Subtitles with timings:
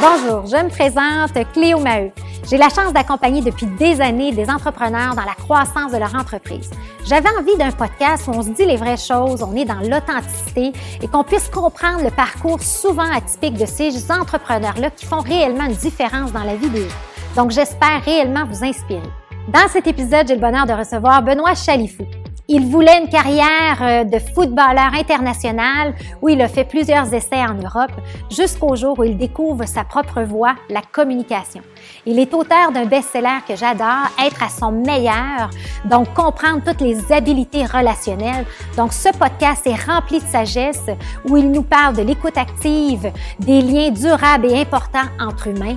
[0.00, 2.12] Bonjour, je me présente Cléo Maheu.
[2.48, 6.70] J'ai la chance d'accompagner depuis des années des entrepreneurs dans la croissance de leur entreprise.
[7.04, 10.72] J'avais envie d'un podcast où on se dit les vraies choses, on est dans l'authenticité
[11.02, 15.74] et qu'on puisse comprendre le parcours souvent atypique de ces entrepreneurs-là qui font réellement une
[15.74, 16.96] différence dans la vie des gens.
[17.34, 19.02] Donc, j'espère réellement vous inspirer.
[19.48, 22.04] Dans cet épisode, j'ai le bonheur de recevoir Benoît Chalifou.
[22.50, 27.52] Il voulait une carrière euh, de footballeur international où il a fait plusieurs essais en
[27.52, 27.92] Europe
[28.30, 31.60] jusqu'au jour où il découvre sa propre voie, la communication.
[32.06, 35.50] Il est auteur d'un best-seller que j'adore, Être à son meilleur,
[35.84, 38.46] donc comprendre toutes les habiletés relationnelles.
[38.78, 40.86] Donc ce podcast est rempli de sagesse
[41.28, 45.76] où il nous parle de l'écoute active, des liens durables et importants entre humains.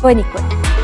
[0.00, 0.81] Bonne écoute.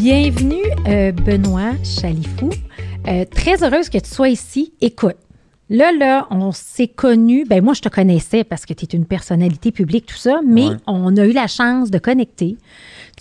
[0.00, 2.50] Bienvenue, euh, Benoît Chalifou.
[3.08, 4.72] Euh, très heureuse que tu sois ici.
[4.80, 5.16] Écoute,
[5.68, 7.44] là, là, on s'est connus.
[7.44, 10.68] Ben moi, je te connaissais parce que tu es une personnalité publique, tout ça, mais
[10.86, 12.56] on a eu la chance de connecter.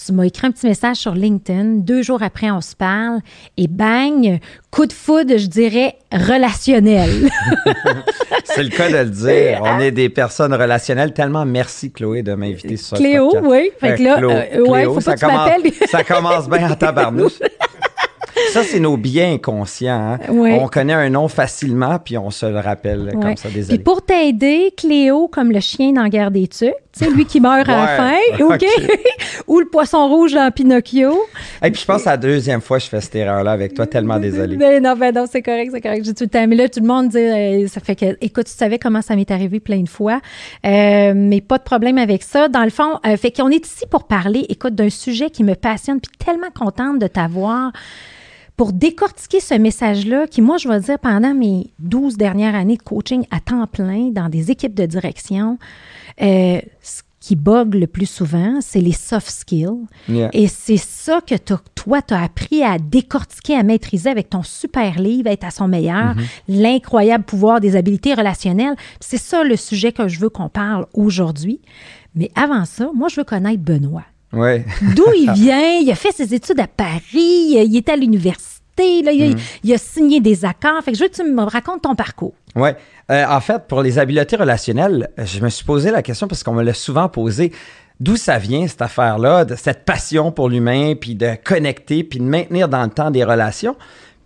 [0.07, 1.79] Tu m'as écrit un petit message sur LinkedIn.
[1.79, 3.19] Deux jours après, on se parle.
[3.57, 4.39] Et bang,
[4.71, 7.29] coup de foudre, je dirais, relationnel.
[8.45, 9.59] C'est le cas de le dire.
[9.63, 11.11] On est des personnes relationnelles.
[11.11, 13.69] Tellement merci, Chloé, de m'inviter sur ce Cléo, oui.
[13.81, 17.39] Fait que là, euh, ouais, faut pas que ça commence bien en tabarnouche.
[18.53, 20.17] Ça, c'est nos biens inconscients.
[20.21, 20.29] Hein.
[20.29, 24.05] On connaît un nom facilement, puis on se le rappelle comme ça des Puis pour
[24.05, 27.87] t'aider, Cléo, comme le chien dans Guerre des Tucs, c'est lui qui meurt à la
[27.87, 28.65] fin, OK?
[29.47, 31.17] Ou le poisson rouge dans Pinocchio.
[31.63, 33.87] Et puis je pense à la deuxième fois que je fais cette erreur-là avec toi,
[33.87, 34.57] tellement désolé.
[34.67, 36.03] Ben non, ben non, c'est correct, c'est correct.
[36.03, 36.47] J'ai tout le temps.
[36.47, 39.15] Mais là, tout le monde dit, euh, ça fait que, écoute, tu savais comment ça
[39.15, 40.19] m'est arrivé plein de fois,
[40.65, 42.47] euh, mais pas de problème avec ça.
[42.47, 45.53] Dans le fond, euh, fait qu'on est ici pour parler, écoute, d'un sujet qui me
[45.53, 47.71] passionne, puis tellement contente de t'avoir
[48.57, 52.81] pour décortiquer ce message-là, qui, moi, je vais dire, pendant mes 12 dernières années de
[52.81, 55.59] coaching à temps plein dans des équipes de direction,
[56.21, 59.85] euh, ce qui bug le plus souvent, c'est les soft skills.
[60.31, 64.99] Et c'est ça que toi, tu as appris à décortiquer, à maîtriser avec ton super
[64.99, 66.23] livre, être à son meilleur, mm-hmm.
[66.47, 68.75] l'incroyable pouvoir des habiletés relationnelles.
[69.01, 71.59] C'est ça le sujet que je veux qu'on parle aujourd'hui.
[72.15, 74.05] Mais avant ça, moi, je veux connaître Benoît.
[74.33, 74.65] Ouais.
[74.95, 75.79] D'où il vient?
[75.81, 79.77] Il a fait ses études à Paris, il était à l'université, là, il, a, mm.
[79.77, 80.81] signé des accords.
[80.83, 82.33] Fait que je veux que tu me racontes ton parcours.
[82.55, 82.69] Oui.
[83.09, 86.53] Euh, en fait, pour les habiletés relationnelles, je me suis posé la question parce qu'on
[86.53, 87.51] me l'a souvent posé.
[87.99, 92.25] D'où ça vient, cette affaire-là, de cette passion pour l'humain, puis de connecter, puis de
[92.25, 93.75] maintenir dans le temps des relations?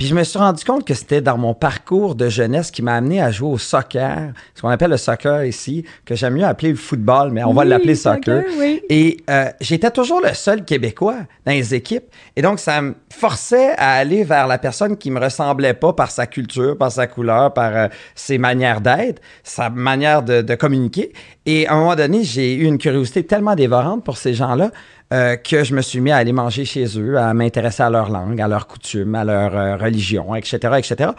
[0.01, 2.95] Puis je me suis rendu compte que c'était dans mon parcours de jeunesse qui m'a
[2.95, 6.71] amené à jouer au soccer, ce qu'on appelle le soccer ici, que j'aime mieux appeler
[6.71, 8.43] le football, mais on va l'appeler soccer.
[8.89, 12.05] Et euh, j'étais toujours le seul Québécois dans les équipes.
[12.35, 16.09] Et donc, ça me forçait à aller vers la personne qui me ressemblait pas par
[16.09, 21.13] sa culture, par sa couleur, par euh, ses manières d'être, sa manière de, de communiquer.
[21.45, 24.71] Et à un moment donné, j'ai eu une curiosité tellement dévorante pour ces gens-là
[25.11, 28.09] euh, que je me suis mis à aller manger chez eux, à m'intéresser à leur
[28.09, 31.11] langue, à leurs coutumes, à leur euh, religion, etc., etc.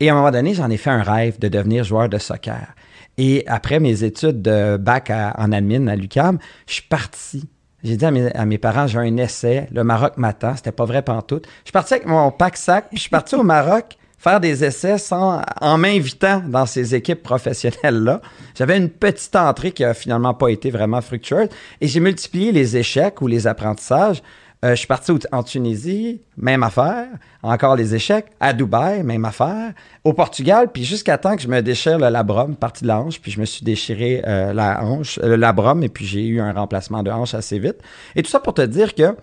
[0.00, 2.74] Et à un moment donné, j'en ai fait un rêve de devenir joueur de soccer.
[3.18, 7.48] Et après mes études de bac en admin à l'UCAM, je suis parti.
[7.84, 8.10] J'ai dit à
[8.46, 11.46] mes, parents, j'ai un essai, le Maroc m'attend, c'était pas vrai pantoute.
[11.46, 15.42] Je suis parti avec mon pack-sac, je suis parti au Maroc faire des essais sans,
[15.60, 18.22] en m'invitant dans ces équipes professionnelles-là.
[18.54, 21.48] J'avais une petite entrée qui a finalement pas été vraiment fructueuse
[21.82, 24.22] et j'ai multiplié les échecs ou les apprentissages.
[24.64, 27.08] Euh, je suis parti en Tunisie, même affaire.
[27.42, 28.24] Encore les échecs.
[28.40, 29.74] À Dubaï, même affaire.
[30.04, 33.20] Au Portugal, puis jusqu'à temps que je me déchire le labrum, partie de la hanche,
[33.20, 36.54] puis je me suis déchiré euh, la hanche, le labrum, et puis j'ai eu un
[36.54, 37.76] remplacement de hanche assez vite.
[38.16, 39.14] Et tout ça pour te dire que,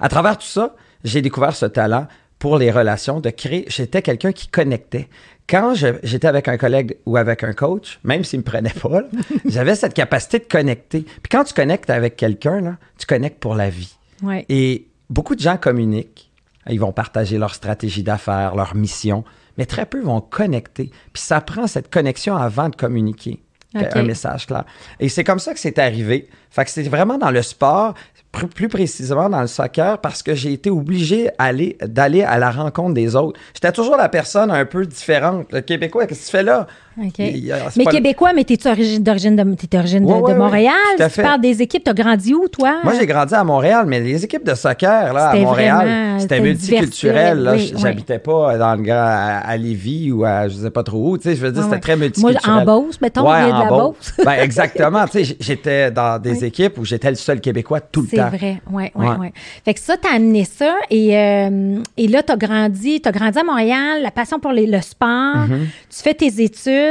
[0.00, 0.74] à travers tout ça,
[1.04, 2.06] j'ai découvert ce talent
[2.38, 3.64] pour les relations, de créer.
[3.68, 5.08] J'étais quelqu'un qui connectait.
[5.48, 9.02] Quand j'étais avec un collègue ou avec un coach, même s'il me prenait pas,
[9.46, 11.02] j'avais cette capacité de connecter.
[11.02, 13.96] Puis quand tu connectes avec quelqu'un, tu connectes pour la vie.
[14.48, 16.30] Et beaucoup de gens communiquent.
[16.68, 19.24] Ils vont partager leur stratégie d'affaires, leur mission,
[19.56, 20.90] mais très peu vont connecter.
[21.12, 23.42] Puis ça prend cette connexion avant de communiquer.
[23.74, 24.64] Un message clair.
[24.98, 26.28] Et c'est comme ça que c'est arrivé.
[26.50, 27.94] Fait que c'est vraiment dans le sport
[28.46, 31.30] plus précisément dans le soccer parce que j'ai été obligé
[31.82, 33.38] d'aller à la rencontre des autres.
[33.54, 35.52] J'étais toujours la personne un peu différente.
[35.52, 36.66] Le Québécois, qu'est-ce que tu fais là?
[36.98, 40.74] Mais Québécois, mais t'es origine d'origine de, origine de, Montréal?
[41.12, 42.80] tu parles des équipes, t'as grandi où, toi?
[42.84, 47.58] Moi, j'ai grandi à Montréal, mais les équipes de soccer, là, à Montréal, c'était multiculturel.
[47.76, 51.18] J'habitais pas dans le à, à Lévis ou à je sais pas trop où.
[51.18, 52.52] Tu sais, je veux dire, c'était très multiculturel.
[52.52, 54.12] Moi, en Beauce, mettons, ouais, y a de la Beauce.
[54.24, 55.04] ben, exactement.
[55.06, 58.28] Tu sais, j'étais dans des équipes où j'étais le seul Québécois tout le temps.
[58.30, 59.16] C'est vrai, oui, oui, oui.
[59.18, 59.32] Ouais.
[59.64, 63.12] Fait que ça, tu as amené ça et, euh, et là, tu as grandi, as
[63.12, 65.66] grandi à Montréal, la passion pour les, le sport, Mm-hmm.
[65.90, 66.87] tu fais tes études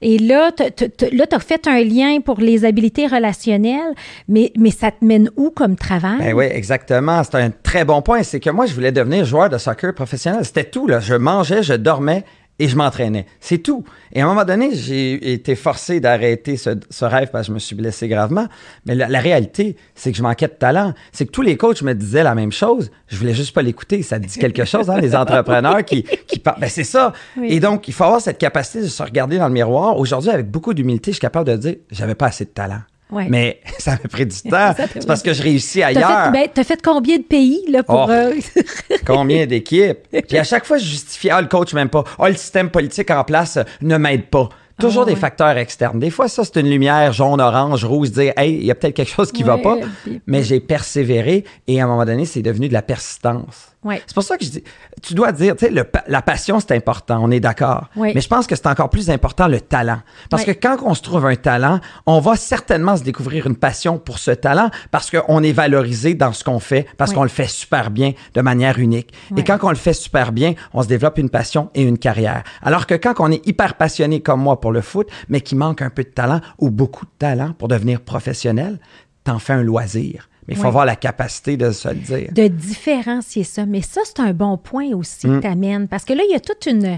[0.00, 3.94] et là, tu as fait un lien pour les habiletés relationnelles,
[4.28, 6.18] mais, mais ça te mène où comme travail?
[6.18, 7.22] Ben oui, exactement.
[7.24, 8.22] C'est un très bon point.
[8.22, 10.44] C'est que moi, je voulais devenir joueur de soccer professionnel.
[10.44, 11.00] C'était tout, là.
[11.00, 12.24] Je mangeais, je dormais
[12.58, 13.26] et je m'entraînais.
[13.40, 13.84] C'est tout.
[14.12, 17.54] Et à un moment donné, j'ai été forcé d'arrêter ce, ce, rêve parce que je
[17.54, 18.46] me suis blessé gravement.
[18.84, 20.92] Mais la, la réalité, c'est que je manquais de talent.
[21.12, 22.90] C'est que tous les coachs me disaient la même chose.
[23.06, 24.02] Je voulais juste pas l'écouter.
[24.02, 26.60] Ça dit quelque chose, hein, les entrepreneurs qui, qui parlent.
[26.60, 27.12] Ben, c'est ça.
[27.36, 27.48] Oui.
[27.50, 29.96] Et donc, il faut avoir cette capacité de se regarder dans le miroir.
[29.96, 32.80] Aujourd'hui, avec beaucoup d'humilité, je suis capable de dire, j'avais pas assez de talent.
[33.10, 33.26] Ouais.
[33.28, 34.74] Mais ça m'a pris du temps.
[34.92, 36.08] C'est parce que je réussis ailleurs.
[36.08, 38.06] T'as fait, ben, as fait combien de pays là, pour.
[38.08, 38.34] Oh, euh...
[39.06, 39.98] combien d'équipes?
[40.28, 42.04] Puis à chaque fois, je justifiais, ah, le coach m'aime pas.
[42.18, 44.48] Ah, le système politique en place ne m'aide pas.
[44.78, 45.18] Toujours Ah, des ouais.
[45.18, 45.98] facteurs externes.
[45.98, 48.94] Des fois, ça, c'est une lumière jaune, orange, rouge, dire, hey, il y a peut-être
[48.94, 49.76] quelque chose qui va Ouais, pas.
[50.04, 53.72] puis- Mais j'ai persévéré et à un moment donné, c'est devenu de la persistance.
[53.84, 54.02] Ouais.
[54.06, 54.64] C'est pour ça que je dis,
[55.02, 55.72] tu dois dire, tu sais,
[56.08, 57.88] la passion, c'est important, on est d'accord.
[57.96, 60.00] Mais je pense que c'est encore plus important le talent.
[60.30, 63.98] Parce que quand on se trouve un talent, on va certainement se découvrir une passion
[63.98, 67.46] pour ce talent parce qu'on est valorisé dans ce qu'on fait, parce qu'on le fait
[67.46, 69.12] super bien, de manière unique.
[69.36, 72.42] Et quand on le fait super bien, on se développe une passion et une carrière.
[72.62, 75.82] Alors que quand on est hyper passionné comme moi pour le foot, mais qui manque
[75.82, 78.80] un peu de talent ou beaucoup de talent pour devenir professionnel,
[79.22, 80.28] t'en fais un loisir.
[80.48, 82.30] Mais il faut avoir la capacité de se le dire.
[82.32, 83.66] de différencier ça.
[83.66, 85.40] Mais ça, c'est un bon point aussi Mm.
[85.42, 85.86] que.
[85.86, 86.88] Parce que là, il y a toute une, tu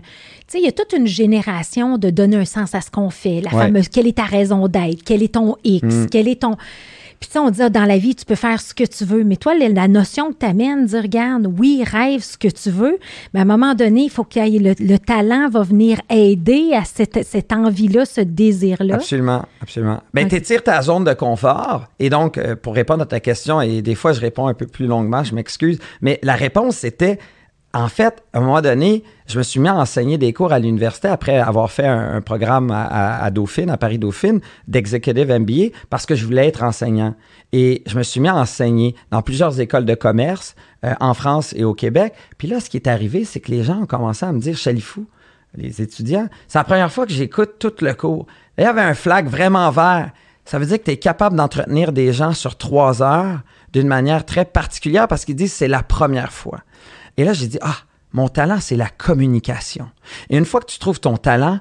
[0.47, 3.41] sais, il y a toute une génération de donner un sens à ce qu'on fait.
[3.41, 3.64] La Ouais.
[3.64, 5.02] fameuse, quelle est ta raison d'être?
[5.05, 5.82] Quel est ton X?
[5.85, 6.06] Mm.
[6.11, 6.56] Quel est ton...
[7.21, 9.05] Puis tu sais, on dit, ah, dans la vie, tu peux faire ce que tu
[9.05, 9.25] veux.
[9.25, 12.99] Mais toi, la, notion que t'amènes, dire, regarde, oui, rêve ce que tu veux,
[13.35, 16.01] mais à un moment donné, il faut qu'il y ait le, le talent va venir
[16.09, 18.95] aider à cette, cette envie-là, ce désir-là.
[18.95, 20.03] Absolument, absolument.
[20.15, 20.31] Ben, Ok.
[20.31, 21.89] t'étires ta zone de confort.
[21.99, 24.67] Et donc, euh, pour répondre à ta question, et des fois, je réponds un peu
[24.67, 27.19] plus longuement, je m'excuse, mais la réponse, c'était,
[27.75, 30.59] en fait, à un moment donné, je me suis mis à enseigner des cours à
[30.59, 36.06] l'université après avoir fait un, programme à, à- à Dauphine, à Paris-Dauphine, d'Executive MBA, parce
[36.06, 37.15] que je voulais être enseignant.
[37.53, 40.55] Et je me suis mis à enseigner dans plusieurs écoles de commerce,
[40.85, 42.12] euh, en France et au Québec.
[42.38, 44.56] Puis là, ce qui est arrivé, c'est que les gens ont commencé à me dire,
[44.56, 45.06] Chalifou,
[45.56, 48.26] les étudiants, c'est la première fois que j'écoute tout le cours.
[48.56, 50.11] Là, il y avait un flag vraiment vert.
[50.44, 53.41] Ça veut dire que tu es capable d'entretenir des gens sur trois heures
[53.73, 56.61] d'une manière très particulière parce qu'ils disent c'est la première fois.
[57.17, 57.76] Et là, j'ai dit, ah,
[58.12, 59.89] mon talent, c'est la communication.
[60.29, 61.61] Et une fois que tu trouves ton talent,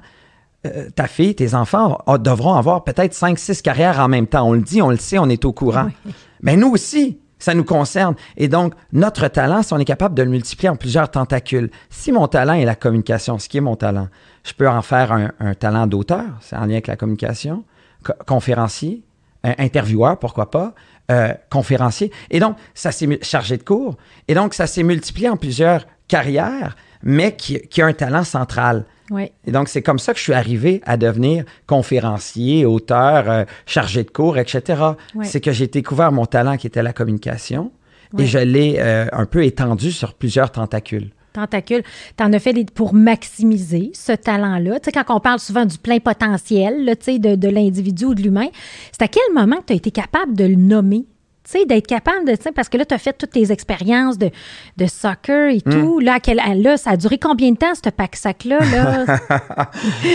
[0.66, 4.46] euh, ta fille, tes enfants devront avoir peut-être cinq, six carrières en même temps.
[4.46, 5.90] On le dit, on le sait, on est au courant.
[6.06, 6.12] Oui.
[6.42, 8.14] Mais nous aussi, ça nous concerne.
[8.36, 12.12] Et donc, notre talent, si on est capable de le multiplier en plusieurs tentacules, si
[12.12, 14.08] mon talent est la communication, ce qui est mon talent,
[14.44, 17.64] je peux en faire un, un talent d'auteur, c'est en lien avec la communication,
[18.02, 19.02] co- conférencier,
[19.46, 20.74] euh, intervieweur, pourquoi pas,
[21.10, 22.12] euh, conférencier.
[22.30, 23.96] Et donc, ça s'est chargé de cours.
[24.28, 28.84] Et donc, ça s'est multiplié en plusieurs carrières, mais qui, qui a un talent central.
[29.10, 29.32] Oui.
[29.46, 34.04] Et donc, c'est comme ça que je suis arrivé à devenir conférencier, auteur, euh, chargé
[34.04, 34.82] de cours, etc.
[35.22, 37.72] C'est que j'ai découvert mon talent qui était la communication
[38.18, 41.10] et je l'ai euh, un peu étendu sur plusieurs tentacules.
[41.32, 41.82] tentacules.
[42.16, 44.80] Tu en as fait des- pour maximiser ce talent-là.
[44.80, 48.04] Tu sais, quand on parle souvent du plein potentiel là, tu sais, de, de l'individu
[48.06, 48.48] ou de l'humain,
[48.92, 51.06] c'est à quel moment que tu as été capable de le nommer?
[51.52, 54.30] Tu sais, d'être capable de, parce que là, tu as fait toutes tes expériences de,
[54.76, 55.70] de soccer et Hmm.
[55.70, 55.98] tout.
[56.00, 58.58] Là, quel- là, ça a duré combien de temps, ce pack-sac-là?
[58.60, 59.04] Là?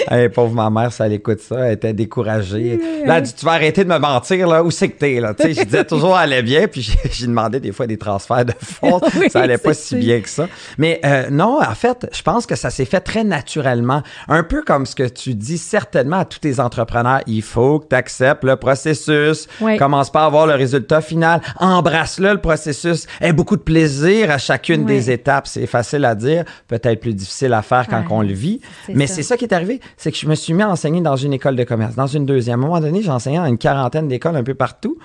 [0.11, 2.79] hey, pauvre ma mère, ça elle écoute ça, elle était découragée.
[3.05, 5.33] Là, elle dit, tu vas arrêter de me mentir, là, où c'est que t'es, là?
[5.33, 8.45] Tu sais, je disais toujours, elle allait bien, puis j'ai- demandé des fois des transferts
[8.45, 9.01] de fonds.
[9.15, 9.97] Oui, ça allait pas si sûr.
[9.97, 10.47] bien que ça.
[10.77, 14.03] Mais euh, non, en fait, je pense que ça s'est fait très naturellement.
[14.27, 17.21] Un peu comme ce que tu dis certainement à tous tes entrepreneurs.
[17.27, 19.47] Il faut que tu acceptes le processus.
[19.61, 19.77] Oui.
[19.77, 21.24] Commence pas à voir le résultat final.
[21.59, 23.07] Embrasse-le, le processus.
[23.21, 24.87] Aie beaucoup de plaisir à chacune Oui.
[24.87, 25.47] des étapes.
[25.47, 28.05] C'est facile à dire, peut-être plus difficile à faire quand Ouais.
[28.11, 28.61] on le vit.
[28.89, 31.15] Mais c'est ça qui est arrivé, c'est que je me suis mis à enseigner dans
[31.15, 32.61] une école de commerce, dans une deuxième.
[32.61, 34.97] À un moment donné, j'enseignais dans une quarantaine d'écoles un peu partout.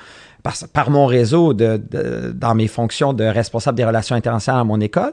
[0.43, 4.65] Par, par mon réseau, de, de- dans mes fonctions de responsable des relations internationales à
[4.65, 5.13] mon école,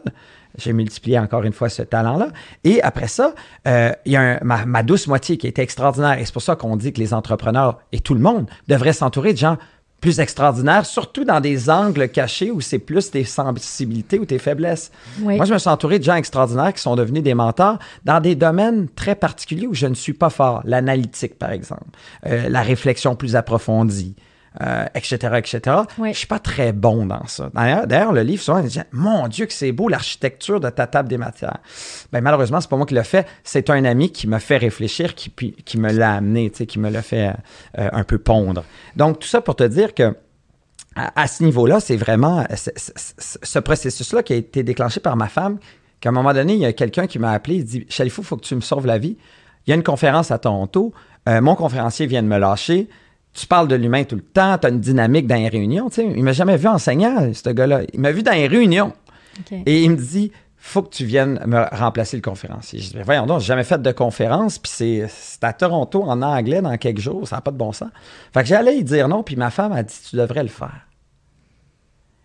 [0.57, 2.29] j'ai multiplié encore une fois ce talent-là.
[2.63, 3.33] Et après ça,
[3.67, 6.17] euh, il y a un- ma, ma douce moitié qui était extraordinaire.
[6.17, 9.33] Et c'est pour ça qu'on dit que les entrepreneurs et tout le monde devraient s'entourer
[9.33, 9.57] de gens
[9.99, 14.91] plus extraordinaires, surtout dans des angles cachés où c'est plus tes sensibilités ou tes faiblesses.
[15.21, 15.37] Oui.
[15.37, 18.35] Moi, je me suis entouré de gens extraordinaires qui sont devenus des mentors dans des
[18.35, 20.61] domaines très particuliers où je ne suis pas fort.
[20.65, 21.85] L'analytique, par exemple,
[22.25, 24.15] Euh, la réflexion plus approfondie,
[24.61, 25.75] euh, etc., etc.
[25.97, 26.13] Oui.
[26.13, 27.49] Je suis pas très bon dans ça.
[27.53, 31.09] D'ailleurs, le livre, souvent, il dit Mon Dieu, que c'est beau l'architecture de ta table
[31.09, 31.57] des matières.
[32.11, 33.27] Ben, malheureusement, c'est pas moi qui l'ai fait.
[33.43, 37.01] C'est un ami qui m'a fait réfléchir, qui, qui me l'a amené, qui me l'a
[37.01, 37.33] fait
[37.77, 38.63] euh, un peu pondre.
[38.95, 40.15] Donc, tout ça pour te dire que
[40.95, 45.15] à, à ce niveau-là, c'est vraiment ce, ce- ce processus-là qui a été déclenché par
[45.15, 45.59] ma femme,
[45.99, 48.25] qu'à un moment donné, il y a quelqu'un qui m'a appelé, il dit Chalifou, il
[48.25, 49.17] faut que tu me sauves la vie.
[49.65, 50.93] Il y a une conférence à Toronto,
[51.29, 52.87] euh, mon conférencier vient de me lâcher.
[53.37, 55.89] Tu parles de l'humain tout le temps, tu as une dynamique dans les réunions.
[55.89, 57.81] Tu sais, il m'a jamais vu enseignant, ce gars-là.
[57.93, 58.93] Il m'a vu dans les réunions.
[59.67, 60.31] Et il me dit
[60.67, 62.79] faut que tu viennes me remplacer le conférencier.
[62.79, 66.03] Je dis, Ben voyons donc, j'ai jamais fait de conférence, puis c'est, c'est à Toronto
[66.03, 67.89] en anglais dans quelques jours, ça n'a pas de bon sens.
[68.33, 70.87] Fait que j'allais y dire non, puis ma femme a dit, tu devrais le faire.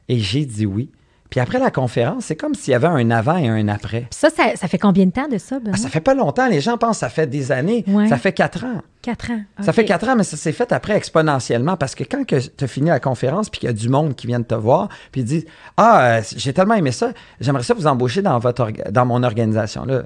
[0.09, 0.91] Et j'ai dit oui.
[1.33, 4.07] Puis après la conférence, c'est comme s'il y avait un avant et un après.
[4.11, 5.61] Ça, ça, ça fait combien de temps de ça?
[5.73, 7.87] Ah, ça fait pas longtemps, les gens pensent que ça fait des années.
[7.89, 8.07] Ouais.
[8.07, 8.83] Ça fait quatre ans.
[9.01, 9.41] Quatre ans.
[9.63, 12.67] Ça fait quatre ans, mais ça s'est fait après exponentiellement parce que quand tu as
[12.67, 15.23] fini la conférence puis qu'il y a du monde qui vient de te voir puis
[15.23, 15.47] ils disent
[15.79, 19.87] Ah, euh, j'ai tellement aimé ça, j'aimerais ça vous embaucher dans, votre dans mon organisation.
[19.87, 20.03] Là,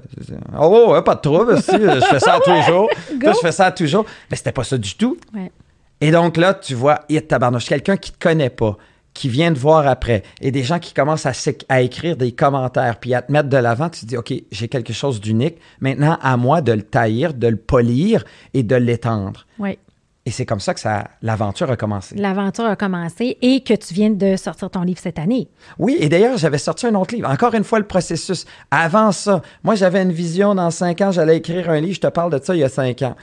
[0.57, 2.89] oh, ouais, pas de trouble, si, je fais ça tous les jours.
[3.15, 3.25] Go.
[3.25, 4.05] Là, je fais ça à tous les jours.
[4.31, 5.17] Mais c'était pas ça du tout.
[5.35, 5.51] Ouais.
[5.99, 8.77] Et donc là, tu vois, il tabarnouche, quelqu'un qui te connaît pas,
[9.17, 13.15] qui vient te voir après, et des gens qui commencent à écrire des commentaires, puis
[13.15, 15.57] à te mettre de l'avant, tu te dis, OK, j'ai quelque chose d'unique.
[15.81, 19.47] Maintenant, à moi de le taillir, de le polir et de l'étendre.
[19.57, 19.79] Oui.
[20.27, 22.15] Et c'est comme ça que ça, l'aventure a commencé.
[22.15, 25.47] L'aventure a commencé et que tu viens de sortir ton livre cette année.
[25.79, 27.29] Oui, et d'ailleurs, j'avais sorti un autre livre.
[27.29, 28.45] Encore une fois, le processus.
[28.69, 31.95] Avant ça, moi, j'avais une vision dans cinq ans, j'allais écrire un livre.
[31.95, 33.15] Je te parle de ça il y a cinq ans.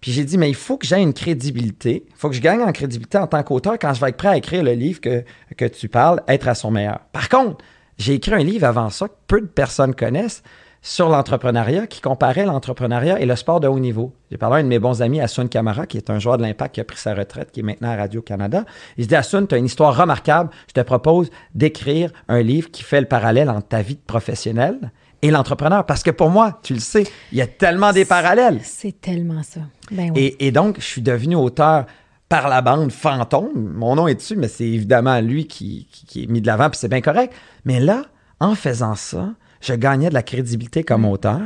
[0.00, 2.04] Puis j'ai dit, mais il faut que j'aie une crédibilité.
[2.08, 4.28] Il faut que je gagne en crédibilité en tant qu'auteur quand je vais être prêt
[4.28, 7.00] à écrire le livre que, tu parles, être à son meilleur.
[7.12, 7.64] Par contre,
[7.98, 10.42] j'ai écrit un livre avant ça que peu de personnes connaissent
[10.80, 14.12] sur l'entrepreneuriat qui comparait l'entrepreneuriat et le sport de haut niveau.
[14.30, 16.42] J'ai parlé à un de mes bons amis, Asun Kamara, qui est un joueur de
[16.42, 18.64] l'Impact qui a pris sa retraite, qui est maintenant à Radio-Canada.
[18.96, 20.50] Il se dit, Asun, tu as une histoire remarquable.
[20.68, 24.92] Je te propose d'écrire un livre qui fait le parallèle entre ta vie de professionnel
[25.22, 25.84] et l'entrepreneur.
[25.86, 28.60] Parce que pour moi, tu le sais, il y a tellement des parallèles.
[28.62, 29.60] C'est tellement ça.
[29.90, 30.20] Ben oui.
[30.38, 31.86] Et, et donc, je suis devenu auteur
[32.28, 33.72] par la bande Fantôme.
[33.74, 36.68] Mon nom est dessus, mais c'est évidemment lui qui, qui- qui est mis de l'avant,
[36.70, 37.32] puis c'est bien correct.
[37.64, 38.02] Mais là,
[38.40, 41.40] en faisant ça, je gagnais de la crédibilité comme auteur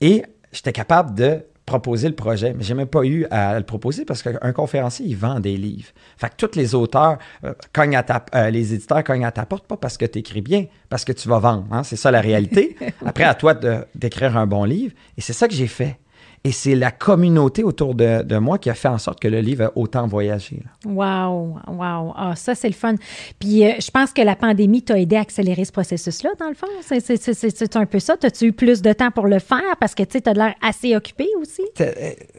[0.00, 2.54] et j'étais capable de proposer le projet.
[2.56, 5.88] Mais j'ai même pas eu à le proposer parce qu'un conférencier, il vend des livres.
[6.16, 9.46] Fait que tous les auteurs euh, cognent à ta, euh, les éditeurs cognent à ta
[9.46, 11.66] porte, pas parce que tu écris bien, parce que tu vas vendre.
[11.70, 11.82] hein.
[11.84, 12.76] C'est ça la réalité.
[13.06, 13.54] Après, à toi
[13.94, 14.92] d'écrire un bon livre.
[15.16, 15.98] Et c'est ça que j'ai fait.
[16.44, 19.40] Et c'est la communauté autour de, de moi qui a fait en sorte que le
[19.40, 20.60] livre a autant voyagé.
[20.64, 20.90] là.
[20.90, 22.12] Wow, wow.
[22.16, 22.96] Ah, ça, c'est le fun.
[23.38, 26.54] Puis, euh, je pense que la pandémie t'a aidé à accélérer ce processus-là, dans le
[26.54, 26.66] fond.
[26.80, 28.16] C'est, un peu ça.
[28.16, 30.96] T'as-tu eu plus de temps pour le faire parce que, tu sais, t'as l'air assez
[30.96, 31.62] occupé aussi?
[31.80, 31.92] Euh,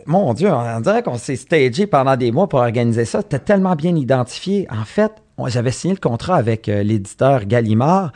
[0.06, 3.24] Mon Dieu, on dirait qu'on s'est stagé pendant des mois pour organiser ça.
[3.24, 4.68] T'as tellement bien identifié.
[4.70, 5.14] En fait,
[5.48, 8.12] j'avais signé le contrat avec euh, l'éditeur Gallimard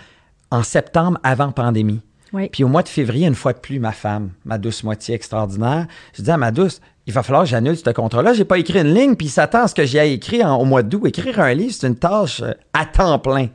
[0.51, 2.01] en septembre avant pandémie.
[2.38, 2.50] Oui.
[2.50, 5.88] Puis au mois de février, une fois de plus, ma femme, ma douce moitié extraordinaire,
[6.13, 8.34] je dis à ma douce, il va falloir que j'annule ce contrat-là.
[8.34, 10.56] J'ai pas écrit une ligne, puis il s'attend à ce que j'y aille écrit en-
[10.58, 11.06] au mois d'août.
[11.08, 13.48] Écrire un livre, c'est une tâche euh, à temps plein.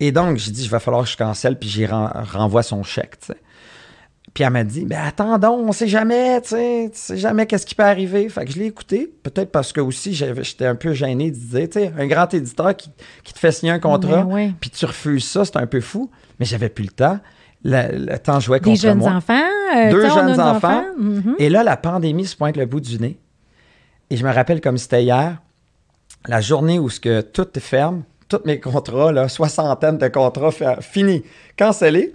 [0.00, 2.82] Et donc, j'ai dit, il va falloir que je cancelle, puis j'y ren- renvoie son
[2.82, 3.36] chèque, tu sais.
[4.34, 7.66] Puis elle m'a dit, ben attendons, on sait jamais, tu sais, tu sais jamais qu'est-ce
[7.66, 8.26] qui peut arriver.
[8.30, 11.36] Fait que je l'ai écouté, peut-être parce que aussi j'avais- j'étais un peu gêné de
[11.36, 12.88] dire, tu sais, un grand éditeur qui,
[13.24, 16.10] qui te fait signer un contrat, Ben puis tu refuses ça, c'est un peu fou.
[16.40, 17.18] Mais j'avais plus le temps.
[17.64, 19.12] Le, temps jouait Des contre jeunes moi.
[19.12, 19.34] enfants?
[19.76, 20.84] euh, Deux sais, on a jeunes enfants.
[20.98, 21.36] Mhm.
[21.38, 23.18] Et là, la pandémie se pointe le bout du nez.
[24.10, 25.40] Et je me rappelle comme c'était hier,
[26.26, 30.50] la journée où ce que tout est ferme, tous mes contrats, là, soixantaine de contrats
[30.80, 31.22] finis,
[31.56, 32.12] cancellés.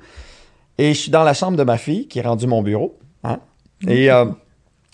[0.77, 2.97] Et je suis dans la chambre de ma fille, qui est rendue mon bureau.
[3.23, 3.39] hein.
[3.87, 4.25] Et euh,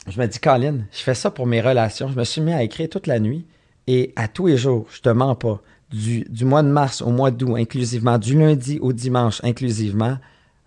[0.07, 2.09] je me dis, Colin, je fais ça pour mes relations.
[2.09, 3.45] Je me suis mis à écrire toute la nuit.
[3.87, 5.59] Et à tous les jours, je te mens pas,
[5.91, 10.17] du, du mois de mars au mois d'août inclusivement, du lundi au dimanche inclusivement,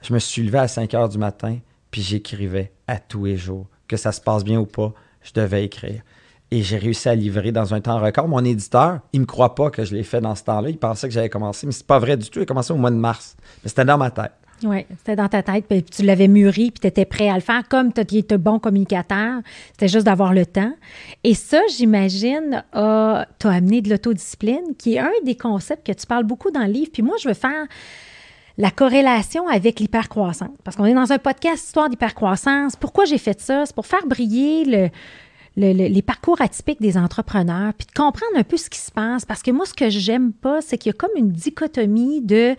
[0.03, 1.59] je me suis levé à 5 heures du matin,
[1.91, 3.67] puis j'écrivais à tous les jours.
[3.89, 6.03] Que ça se passe bien ou pas, je devais écrire.
[6.51, 8.29] Et j'ai réussi à livrer dans un temps record.
[8.29, 10.71] Mon éditeur, il me croit pas que je l'ai fait dans ce temps-là.
[10.71, 12.39] Il pensait que j'avais commencé, mais c'est pas vrai du tout.
[12.39, 13.37] Il a commencé au mois de mars.
[13.65, 14.33] Mais c'était dans ma tête.
[14.63, 17.41] Oui, c'était dans ta tête, puis tu l'avais mûri, puis tu étais prêt à le
[17.41, 17.69] faire.
[17.69, 18.01] Comme tu
[18.31, 19.41] un bon communicateur,
[19.73, 20.73] c'était juste d'avoir le temps.
[21.25, 26.07] Et ça, j'imagine, a- t'a amené de l'autodiscipline, qui est un des concepts que tu
[26.07, 26.91] parles beaucoup dans le livre.
[26.91, 27.67] Puis moi, je veux faire
[28.59, 30.49] la corrélation avec l'hypercroissance.
[30.65, 32.77] Parce qu'on est dans un podcast Histoire d'hypercroissance.
[32.77, 33.67] Pourquoi j'ai fait ça?
[33.67, 34.89] C'est pour faire briller le,
[35.57, 38.91] le- le- les parcours atypiques des entrepreneurs, puis de comprendre un peu ce qui se
[38.91, 39.25] passe.
[39.25, 42.57] Parce que moi, ce que j'aime pas, c'est qu'il y a comme une dichotomie de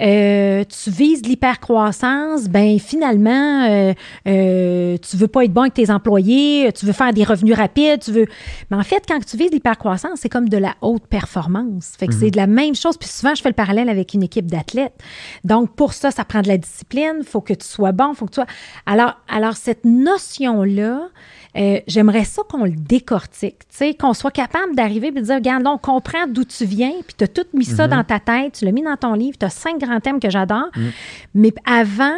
[0.00, 3.92] euh, tu vises l'hypercroissance, ben finalement, euh,
[4.26, 8.00] euh, tu veux pas être bon avec tes employés, tu veux faire des revenus rapides,
[8.00, 8.26] tu veux.
[8.70, 11.92] Mais en fait, quand tu vises l'hypercroissance, c'est comme de la haute performance.
[11.98, 12.96] Fait que c'est de la même chose.
[12.96, 14.98] Puis souvent, je fais le parallèle avec une équipe d'athlètes.
[15.44, 17.22] Donc, pour ça, ça prend de la discipline.
[17.24, 18.46] Faut que tu sois bon, faut que tu sois.
[18.86, 21.08] Alors, alors cette notion-là,
[21.56, 23.62] euh, j'aimerais ça qu'on le décortique,
[24.00, 27.24] qu'on soit capable d'arriver et de dire, regarde, on comprend d'où tu viens, puis tu
[27.24, 27.90] as tout mis ça Mhm.
[27.96, 30.30] dans ta tête, tu l'as mis dans ton livre, tu as cinq grands thèmes que
[30.30, 30.68] j'adore.
[30.76, 30.90] Mhm.
[31.34, 32.16] Mais avant,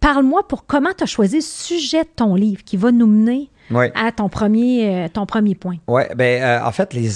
[0.00, 3.50] parle-moi pour comment tu as choisi le sujet de ton livre qui va nous mener
[3.94, 5.76] à ton premier, euh, ton premier point.
[5.86, 7.08] Oui, ben euh, en fait, les,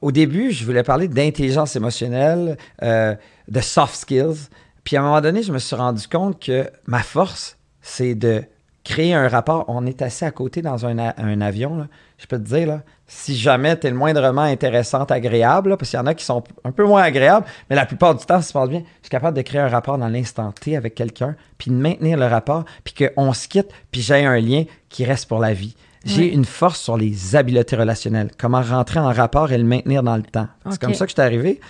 [0.00, 3.14] au début, je voulais parler d'intelligence émotionnelle, euh,
[3.48, 4.48] de soft skills.
[4.84, 8.44] Puis à un moment donné, je me suis rendu compte que ma force, c'est de
[8.84, 9.64] créer un rapport.
[9.68, 11.88] On est assis à côté dans un, un avion, là.
[12.18, 15.90] je peux te dire, là, si jamais tu es le moindrement intéressante, agréable, là, parce
[15.90, 18.40] qu'il y en a qui sont un peu moins agréables, mais la plupart du temps,
[18.40, 20.94] ça se passe bien, je suis capable de créer un rapport dans l'instant T avec
[20.94, 25.04] quelqu'un, puis de maintenir le rapport, puis qu'on se quitte, puis j'ai un lien qui
[25.04, 25.74] reste pour la vie.
[26.06, 30.16] J'ai une force sur les habiletés relationnelles, comment rentrer en rapport et le maintenir dans
[30.16, 30.48] le temps.
[30.68, 31.60] C'est comme ça que je suis arrivé.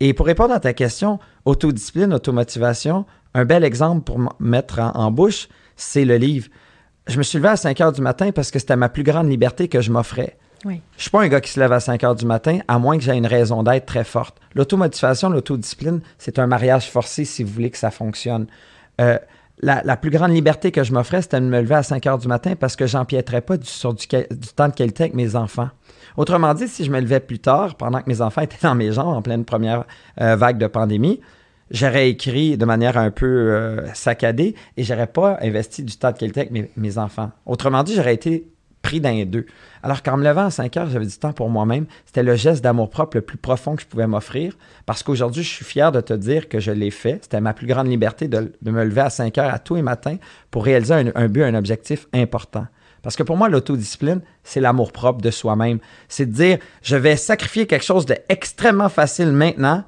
[0.00, 5.12] Et pour répondre à ta question, autodiscipline, automotivation, un bel exemple pour mettre en, en
[5.12, 6.48] bouche, c'est le livre.
[7.06, 9.28] Je me suis levé à 5 heures du matin parce que c'était ma plus grande
[9.28, 10.36] liberté que je m'offrais.
[10.64, 10.80] Oui.
[10.96, 12.96] Je suis pas un gars qui se lève à 5 heures du matin, à moins
[12.96, 14.38] que j'ai une raison d'être très forte.
[14.54, 18.46] L'automotivation, l'autodiscipline, c'est un mariage forcé si vous voulez que ça fonctionne.
[19.00, 19.18] Euh,
[19.60, 22.18] la, la plus grande liberté que je m'offrais, c'était de me lever à 5 heures
[22.18, 25.68] du matin parce que j'empiéterais pas du- sur du temps de qualité avec mes enfants.
[26.16, 28.90] Autrement dit, si je me levais plus tard, pendant que mes enfants étaient dans mes
[28.92, 29.84] jambes en pleine première
[30.22, 31.20] euh, vague de pandémie,
[31.70, 36.18] j'aurais écrit de manière un peu euh, saccadée et j'aurais pas investi du temps de
[36.18, 37.30] qualité avec mes, enfants.
[37.46, 38.48] Autrement dit, j'aurais été
[38.82, 39.46] pris dans les deux.
[39.82, 41.86] Alors qu'en me levant à 5 heures, j'avais du temps pour moi-même.
[42.04, 44.56] C'était le geste d'amour-propre le plus profond que je pouvais m'offrir.
[44.84, 47.18] Parce qu'aujourd'hui, je suis fier de te dire que je l'ai fait.
[47.22, 49.82] C'était ma plus grande liberté de, de me lever à 5 heures à tous les
[49.82, 50.16] matins
[50.50, 52.66] pour réaliser un, un but, un objectif important.
[53.02, 55.78] Parce que pour moi, l'autodiscipline, c'est l'amour-propre de soi-même.
[56.08, 59.84] C'est de dire, je vais sacrifier quelque chose d'extrêmement facile maintenant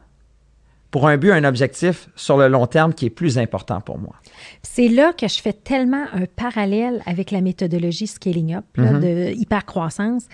[0.97, 4.15] pour un but, un objectif sur le long terme qui est plus important pour moi.
[4.63, 9.01] C'est là que je fais tellement un parallèle avec la méthodologie Scaling Up là, Mhm.
[9.01, 10.25] de hypercroissance.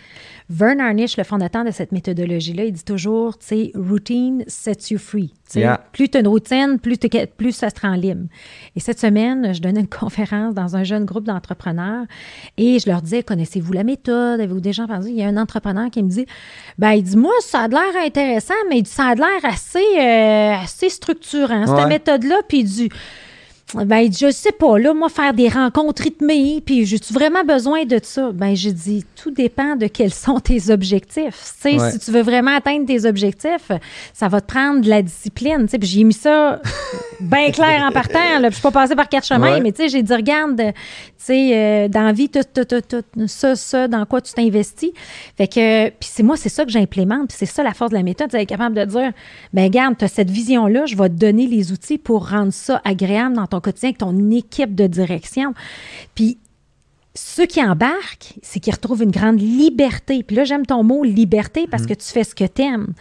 [0.50, 4.98] Vern Harnish, le fondateur de cette méthodologie-là, il dit toujours, tu sais, routine sets you
[4.98, 5.34] free.
[5.60, 5.80] Yeah.
[5.92, 6.96] Plus tu as une routine, plus,
[7.36, 8.26] plus ça se rend libre.
[8.76, 12.04] Et cette semaine, je donnais une conférence dans un jeune groupe d'entrepreneurs
[12.56, 14.40] et je leur disais, connaissez-vous la méthode?
[14.40, 15.08] Avez-vous déjà entendu?
[15.08, 16.26] Il y a un entrepreneur qui me dit,
[16.78, 20.88] ben, il dit, moi, ça a l'air intéressant, mais ça a l'air assez, euh, assez
[20.88, 22.40] structurant, cette méthode-là.
[22.48, 22.88] Puis il dit,
[23.74, 27.98] ben, je sais pas, là, moi, faire des rencontres rythmées, puis j'ai-tu vraiment besoin de
[28.02, 28.30] ça?
[28.32, 31.54] Ben, j'ai dit, tout dépend de quels sont tes objectifs.
[31.62, 31.90] Tu sais, Ouais.
[31.90, 33.70] si tu veux vraiment atteindre tes objectifs,
[34.12, 35.62] ça va te prendre de la discipline.
[35.64, 36.60] Tu sais, puis j'ai mis ça
[37.20, 39.60] bien clair en partant, là, puis je suis pas passée par quatre chemins, Ouais.
[39.60, 40.72] mais tu sais, j'ai dit, regarde, tu
[41.16, 44.90] sais, euh, dans la vie, tout, tout, tout, tout, ça, ça, dans quoi tu t'investis.
[45.36, 47.96] Fait que, puis c'est moi, c'est ça que j'implémente, puis c'est ça la force de
[47.96, 49.12] la méthode, c'est capable de dire,
[49.52, 52.80] ben regarde, tu as cette vision-là, je vais te donner les outils pour rendre ça
[52.84, 55.54] agréable dans ton quotidien avec ton équipe de direction.
[56.14, 56.38] Puis
[57.14, 60.22] ceux qui embarquent, c'est qu'ils retrouvent une grande liberté.
[60.22, 62.94] Puis là, j'aime ton mot liberté parce que tu fais ce que tu aimes.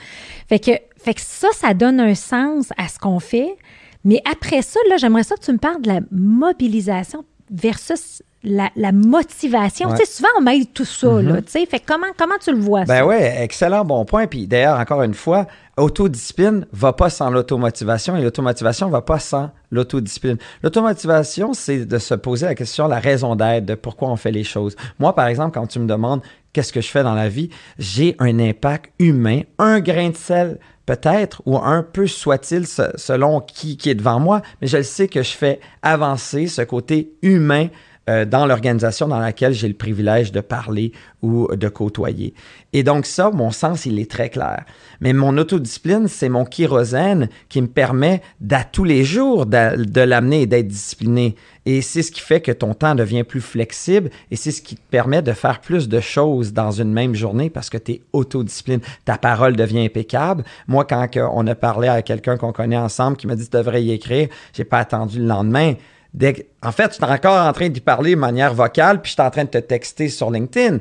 [0.50, 3.56] Fait que, fait que ça, ça donne un sens à ce qu'on fait.
[4.04, 8.70] Mais après ça, là, j'aimerais ça que tu me parles de la mobilisation versus la,
[8.76, 9.90] la motivation.
[9.90, 9.98] Ouais.
[10.00, 11.66] Tu sais, souvent, on mêle tout ça, là, tu sais.
[11.66, 13.06] Fait que comment, comment tu le vois, Ben ça?
[13.08, 14.26] oui, excellent, bon point.
[14.28, 15.46] Puis d'ailleurs, encore une fois,
[15.82, 20.38] autodiscipline va pas sans l'automotivation et l'automotivation va pas sans l'autodiscipline.
[20.64, 24.44] L'automotivation, c'est de se poser la question, la raison d'être, de pourquoi on fait les
[24.44, 24.76] choses.
[25.00, 26.22] Moi, par exemple, quand tu me demandes
[26.54, 30.60] qu'est-ce que je fais dans la vie, j'ai un impact humain, un grain de sel
[30.86, 34.84] peut-être, ou un peu soit-il se- selon qui, qui est devant moi, mais je le
[34.84, 37.68] sais que je fais avancer ce côté humain
[38.10, 42.34] euh, dans l'organisation dans laquelle j'ai le privilège de parler ou de côtoyer.
[42.74, 44.66] Et donc ça, mon sens, il est très clair.
[45.02, 50.42] Mais mon autodiscipline, c'est mon kérosène qui me permet d'à tous les jours de l'amener
[50.42, 51.36] et d'être discipliné.
[51.66, 54.76] Et c'est ce qui fait que ton temps devient plus flexible et c'est ce qui
[54.76, 58.02] te permet de faire plus de choses dans une même journée parce que tu es
[58.14, 58.80] autodiscipline.
[59.06, 60.44] Ta parole devient impeccable.
[60.68, 63.84] Moi, quand on a parlé à quelqu'un qu'on connaît ensemble qui m'a dit tu devrais
[63.84, 65.76] y écrire, j'ai pas attendu le lendemain.
[66.14, 69.14] Dès en fait, je suis encore en train d'y parler de manière vocale, puis je
[69.14, 70.80] suis en train de te texter sur LinkedIn.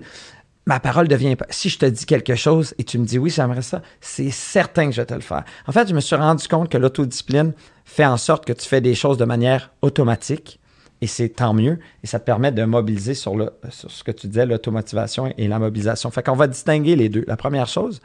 [0.67, 1.37] Ma parole devient.
[1.37, 4.31] pas- Si je te dis quelque chose et tu me dis oui, j'aimerais ça, c'est
[4.31, 5.45] certain que je vais te le faire.
[5.67, 7.53] En fait, je me suis rendu compte que l'autodiscipline
[7.85, 10.59] fait en sorte que tu fais des choses de manière automatique
[11.01, 13.35] et c'est tant mieux et ça te permet de mobiliser sur
[13.71, 16.11] ce que tu disais, l'automotivation et la mobilisation.
[16.11, 17.25] Fait qu'on va distinguer les deux.
[17.27, 18.01] La première chose,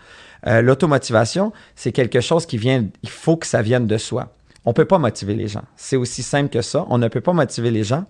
[0.47, 4.31] euh, l'automotivation, c'est quelque chose qui vient, il faut que ça vienne de soi.
[4.65, 5.63] On ne peut pas motiver les gens.
[5.75, 6.86] C'est aussi simple que ça.
[6.89, 8.06] On ne peut pas motiver les gens.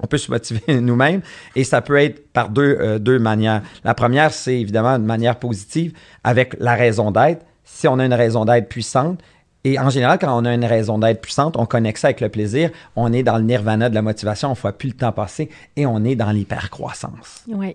[0.00, 1.22] On peut se motiver nous-mêmes
[1.54, 3.62] et ça peut être par deux, euh, deux manières.
[3.84, 5.92] La première, c'est évidemment une manière positive
[6.24, 7.44] avec la raison d'être.
[7.64, 9.20] Si on a une raison d'être puissante,
[9.66, 12.28] et en général, quand on a une raison d'être puissante, on connecte ça avec le
[12.28, 15.10] plaisir, on est dans le nirvana de la motivation, on ne voit plus le temps
[15.10, 17.42] passer et on est dans l'hypercroissance.
[17.48, 17.74] Oui.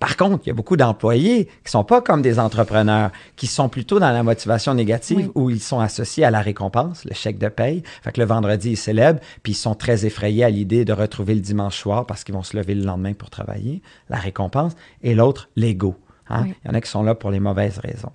[0.00, 3.68] Par contre, il y a beaucoup d'employés qui sont pas comme des entrepreneurs, qui sont
[3.68, 7.48] plutôt dans la motivation négative où ils sont associés à la récompense, le chèque de
[7.48, 7.82] paye.
[8.02, 11.34] Fait que le vendredi, ils célèbrent, puis ils sont très effrayés à l'idée de retrouver
[11.34, 14.72] le dimanche soir parce qu'ils vont se lever le lendemain pour travailler, la récompense.
[15.02, 15.96] Et l'autre, l'ego.
[16.30, 16.46] Hein?
[16.64, 18.12] Il y en a qui sont là pour les mauvaises raisons.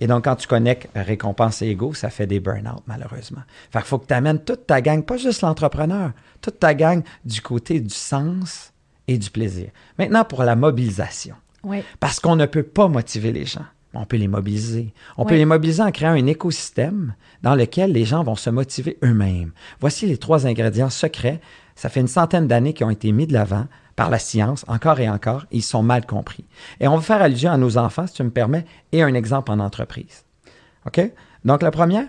[0.00, 3.42] Et donc, quand tu connectes récompense et ego, ça fait des burn-out, malheureusement.
[3.70, 7.02] Fait qu'il faut que tu amènes toute ta gang, pas juste l'entrepreneur, toute ta gang
[7.24, 8.72] du côté du sens
[9.08, 9.70] et du plaisir.
[9.98, 11.34] Maintenant, pour la mobilisation.
[12.00, 13.64] Parce qu'on ne peut pas motiver les gens.
[13.94, 14.94] On peut les mobiliser.
[15.18, 18.98] On peut les mobiliser en créant un écosystème dans lequel les gens vont se motiver
[19.04, 19.52] eux-mêmes.
[19.80, 21.40] Voici les trois ingrédients secrets.
[21.76, 25.00] Ça fait une centaine d'années qui ont été mis de l'avant par la science, encore
[25.00, 26.44] et encore, ils sont mal compris.
[26.80, 29.50] Et on va faire allusion à nos enfants, si tu me permets, et un exemple
[29.50, 30.24] en entreprise.
[30.86, 31.00] OK?
[31.44, 32.06] Donc, la première,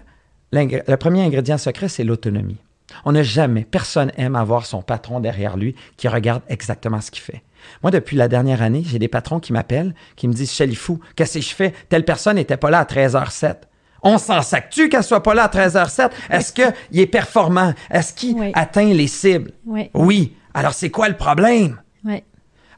[0.51, 2.59] le premier ingrédient secret, c'est l'autonomie.
[3.05, 7.23] On n'a jamais, personne aime avoir son patron derrière lui qui regarde exactement ce qu'il
[7.23, 7.43] fait.
[7.81, 11.39] Moi, depuis la dernière année, j'ai des patrons qui m'appellent, qui me disent Chalifou, qu'est-ce
[11.39, 11.73] que je fais?
[11.89, 13.55] Telle personne n'était pas là à 13h07.
[14.03, 16.09] On s'en sac-tu qu'elle soit pas là à 13h07?
[16.29, 17.73] Est-ce qu'il est performant?
[17.89, 19.51] Est-ce qu'il atteint les cibles?
[19.65, 19.89] Oui.
[19.93, 20.35] oui.
[20.53, 21.81] Alors, c'est quoi le problème?
[22.05, 22.23] Oui.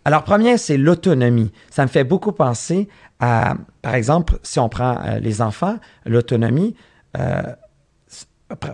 [0.06, 1.52] Alors, premier, c'est l'autonomie.
[1.72, 2.88] Ça me fait beaucoup penser
[3.20, 6.76] à, par exemple, si on prend euh, les enfants, l'autonomie,
[7.18, 7.42] euh,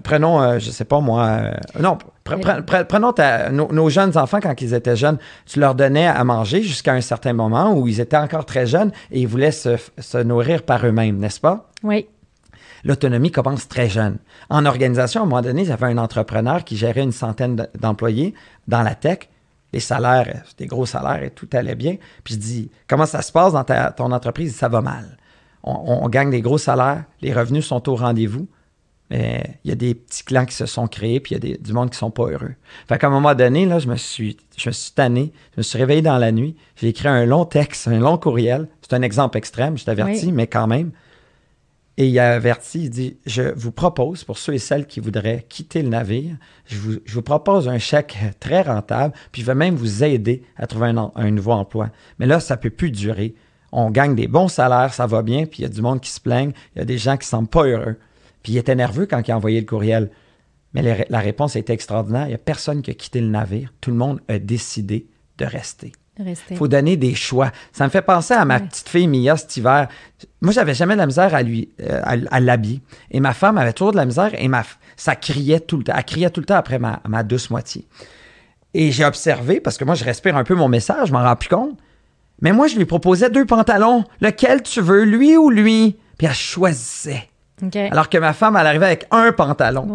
[0.03, 3.13] prenons, euh, je ne sais pas moi, non, prenons
[3.71, 7.33] nos, jeunes enfants quand ils étaient jeunes, tu leur donnais à manger jusqu'à un certain
[7.33, 11.17] moment où ils étaient encore très jeunes et ils voulaient se, se nourrir par eux-mêmes,
[11.17, 11.69] n'est-ce pas?
[11.83, 12.07] Oui.
[12.84, 14.17] L'autonomie commence très jeune.
[14.50, 18.34] En organisation, à un moment donné, j'avais un entrepreneur qui gérait une centaine d'employés
[18.67, 19.30] dans la tech.
[19.74, 21.96] Les salaires, des gros salaires et tout allait bien.
[22.24, 24.56] Puis je dis, comment ça se passe dans ton entreprise?
[24.56, 25.17] Ça va mal.
[25.63, 28.48] On, gagne des gros salaires, les revenus sont au rendez-vous,
[29.12, 31.58] mais il y a des petits clans qui se sont créés, puis il y a
[31.58, 32.56] du monde qui sont pas heureux.
[32.88, 35.62] Fait qu'à un moment donné, là, je me suis, je me suis tanné, je me
[35.62, 38.67] suis réveillé dans la nuit, j'ai écrit un long texte, un long courriel.
[38.82, 40.91] C'est un exemple extrême, je t'avertis, mais quand même.
[41.97, 45.45] Et il a averti, il dit, je vous propose, pour ceux et celles qui voudraient
[45.49, 50.04] quitter le navire, je vous, propose un chèque très rentable, puis je vais même vous
[50.04, 51.89] aider à trouver un, nouveau emploi.
[52.17, 53.36] Mais là, ça ne peut plus durer.
[53.73, 56.10] On gagne des bons salaires, ça va bien, puis il y a du monde qui
[56.10, 57.97] se plaigne, il y a des gens qui ne semblent pas heureux.
[58.41, 60.10] Puis il était nerveux quand il a envoyé le courriel.
[60.73, 62.25] Mais la réponse a été extraordinaire.
[62.25, 63.73] Il n'y a personne qui a quitté le navire.
[63.82, 65.91] Tout le monde a décidé de rester.
[66.49, 67.51] Il faut donner des choix.
[67.71, 69.88] Ça me fait penser à ma petite fille Mia cet hiver.
[70.41, 72.81] Moi, j'avais jamais de la misère à lui euh, à, l'habiller.
[73.12, 74.63] Et ma femme avait toujours de la misère et ma,
[74.95, 75.93] ça criait tout le temps.
[75.95, 77.88] Elle criait tout le temps après ma, ma douce moitié.
[78.73, 81.36] Et j'ai observé, parce que moi, je respire un peu mon message, je m'en rends
[81.36, 81.77] plus compte.
[82.41, 84.03] Mais moi, je lui proposais deux pantalons.
[84.19, 85.97] Lequel tu veux, lui ou lui?
[86.17, 87.29] Puis elle choisissait.
[87.91, 89.88] Alors que ma femme, elle arrivait avec un pantalon.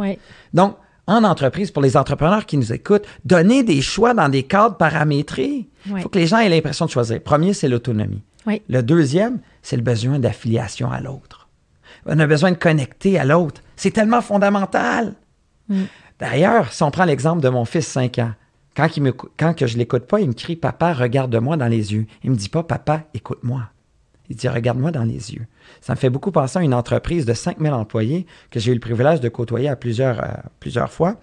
[0.54, 4.76] Donc, en entreprise, pour les entrepreneurs qui nous écoutent, donner des choix dans des cadres
[4.76, 5.68] paramétrés.
[5.86, 7.22] Il faut que les gens aient l'impression de choisir.
[7.22, 8.22] Premier, c'est l'autonomie.
[8.68, 11.48] Le deuxième, c'est le besoin d'affiliation à l'autre.
[12.06, 13.60] On a besoin de connecter à l'autre.
[13.74, 15.14] C'est tellement fondamental.
[15.68, 15.84] Mm.
[16.20, 18.32] D'ailleurs, si on prend l'exemple de mon fils 5 ans,
[18.76, 21.92] quand, il me, quand que je l'écoute pas, il me crie Papa, regarde-moi dans les
[21.92, 22.06] yeux.
[22.22, 23.62] Il me dit pas Papa, écoute-moi.
[24.28, 25.46] Il dit Regarde-moi dans les yeux.
[25.80, 28.80] Ça me fait beaucoup penser à une entreprise de 5000 employés que j'ai eu le
[28.80, 30.28] privilège de côtoyer à plusieurs, euh,
[30.60, 31.16] plusieurs fois.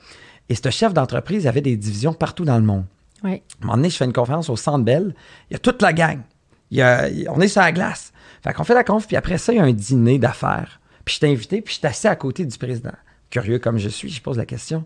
[0.49, 2.85] Et ce chef d'entreprise avait des divisions partout dans le monde.
[3.23, 3.31] Oui.
[3.31, 5.15] À un moment donné, je fais une conférence au Centre Bell.
[5.49, 6.19] Il y a toute la gang.
[6.71, 8.11] Il y a, on est sur la glace.
[8.43, 10.81] Fait qu'on fait la conf, puis après ça, il y a un dîner d'affaires.
[11.05, 12.91] Puis je t'ai invité, puis je suis assis à côté du président.
[13.29, 14.85] Curieux comme je suis, je pose la question.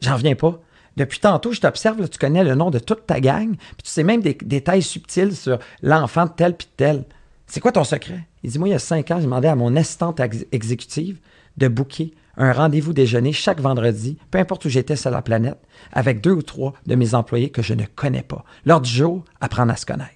[0.00, 0.60] J'en reviens pas.
[0.96, 4.02] Depuis tantôt, je t'observe, tu connais le nom de toute ta gang, puis tu sais
[4.02, 7.04] même des détails subtils sur l'enfant de tel puis de tel.
[7.46, 8.26] C'est quoi ton secret?
[8.42, 10.20] Il dit, moi, il y a cinq ans, j'ai demandé à mon assistante
[10.52, 11.18] exécutive
[11.56, 15.58] de booker un rendez-vous déjeuner chaque vendredi, peu importe où j'étais sur la planète,
[15.92, 18.44] avec deux ou trois de mes employés que je ne connais pas.
[18.64, 20.10] Lors du jour, apprendre à se connaître.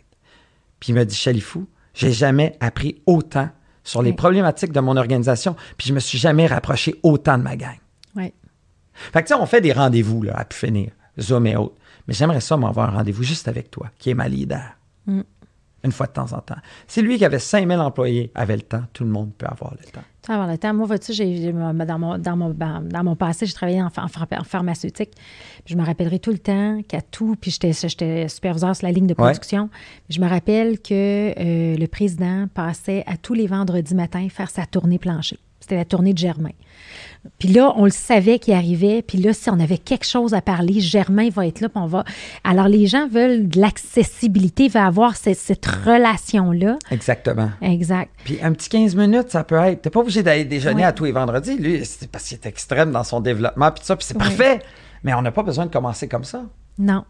[0.80, 3.48] Puis il me dit, Chalifou, j'ai jamais appris autant
[3.84, 7.56] sur les problématiques de mon organisation, puis je me suis jamais rapproché autant de ma
[7.56, 7.76] gang.
[8.16, 8.32] Oui.
[8.94, 11.76] Fait que, tu sais, on fait des rendez-vous, là, à pu finir, Zoom et autres.
[12.08, 14.76] Mais j'aimerais ça m'avoir un rendez-vous juste avec toi, qui est ma leader.
[15.06, 15.20] Mm
[15.86, 16.56] une fois de temps en temps.
[16.86, 19.90] Si lui qui avait 5000 employés avait le temps, tout le monde peut avoir le
[19.90, 20.02] temps.
[20.28, 20.74] Avoir le temps.
[20.74, 21.12] Moi, vois-tu,
[21.52, 23.90] dans, mon, dans, mon, dans mon passé, j'ai travaillé en,
[24.44, 25.12] pharmaceutique.
[25.66, 29.14] je me rappellerai tout le temps qu'à tout, puis j'étais superviseur sur la ligne de
[29.14, 29.70] production.
[30.10, 34.66] Je me rappelle que euh, le président passait à tous les vendredis matins faire sa
[34.66, 35.38] tournée plancher.
[35.60, 36.50] C'était la tournée de Germain.
[37.38, 39.02] Puis là, on le savait qu'il arrivait.
[39.02, 41.68] Puis là, si on avait quelque chose à parler, Germain va être là.
[41.68, 42.04] Puis on va.
[42.44, 46.78] Alors, les gens veulent de l'accessibilité, veulent avoir cette, cette relation-là.
[46.90, 47.50] Exactement.
[47.62, 48.10] Exact.
[48.24, 49.82] Puis un petit 15 minutes, ça peut être.
[49.82, 51.56] T'es pas obligé d'aller déjeuner à tous les vendredis.
[51.56, 54.60] Lui, c'est parce qu'il est extrême dans son développement, puis tout ça, puis c'est parfait.
[55.04, 56.42] Mais on n'a pas besoin de commencer comme ça.
[56.78, 57.04] Non.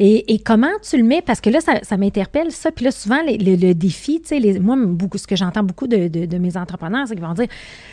[0.00, 1.22] Et, et comment tu le mets?
[1.22, 2.72] Parce que là, ça, ça m'interpelle, ça.
[2.72, 5.62] Puis là, souvent, les- le, le défi, tu sais, les- moi, beaucoup, ce que j'entends
[5.62, 7.46] beaucoup de, de- de mes entrepreneurs, c'est qu'ils vont dire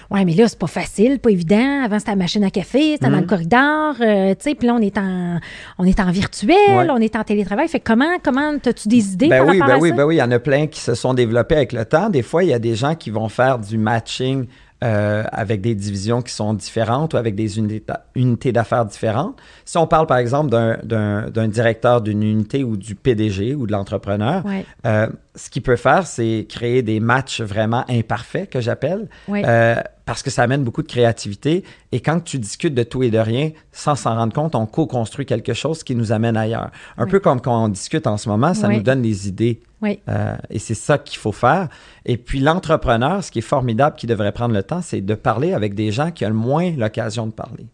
[0.09, 1.83] Ouais, mais là, c'est pas facile, pas évident.
[1.83, 4.73] Avant, c'était la machine à café, c'était dans le corridor, euh, tu sais, puis là,
[4.75, 5.39] on est en,
[5.77, 6.87] on est en virtuel, Ouais.
[6.89, 7.67] on est en télétravail.
[7.67, 9.95] Fait que comment, comment, as-tu des idées Ben par oui, rapport ben à oui, ça?
[9.95, 10.15] ben oui.
[10.15, 12.09] Il y en a plein qui se sont développés avec le temps.
[12.09, 14.45] Des fois, il y a des gens qui vont faire du matching
[14.83, 19.37] euh, avec des divisions qui sont différentes ou avec des unités d'a- unités d'affaires différentes.
[19.63, 24.45] Si on parle, par exemple, d'un- directeur d'une unité ou du PDG ou de l'entrepreneur,
[24.45, 24.65] Ouais.
[24.85, 29.43] euh, ce qu'il peut faire, c'est créer des matchs vraiment imparfaits, que j'appelle, Ouais.
[29.45, 31.63] euh, parce que ça amène beaucoup de créativité.
[31.91, 35.25] Et quand tu discutes de tout et de rien, sans s'en rendre compte, on co-construit
[35.25, 36.71] quelque chose qui nous amène ailleurs.
[36.97, 37.11] Un Oui.
[37.11, 38.77] peu comme quand on discute en ce moment, ça Oui.
[38.77, 39.61] nous donne des idées.
[39.81, 39.99] Oui.
[40.09, 41.69] Euh, et c'est ça qu'il faut faire.
[42.05, 45.53] Et puis l'entrepreneur, ce qui est formidable, qui devrait prendre le temps, c'est de parler
[45.53, 47.65] avec des gens qui ont le moins l'occasion de parler.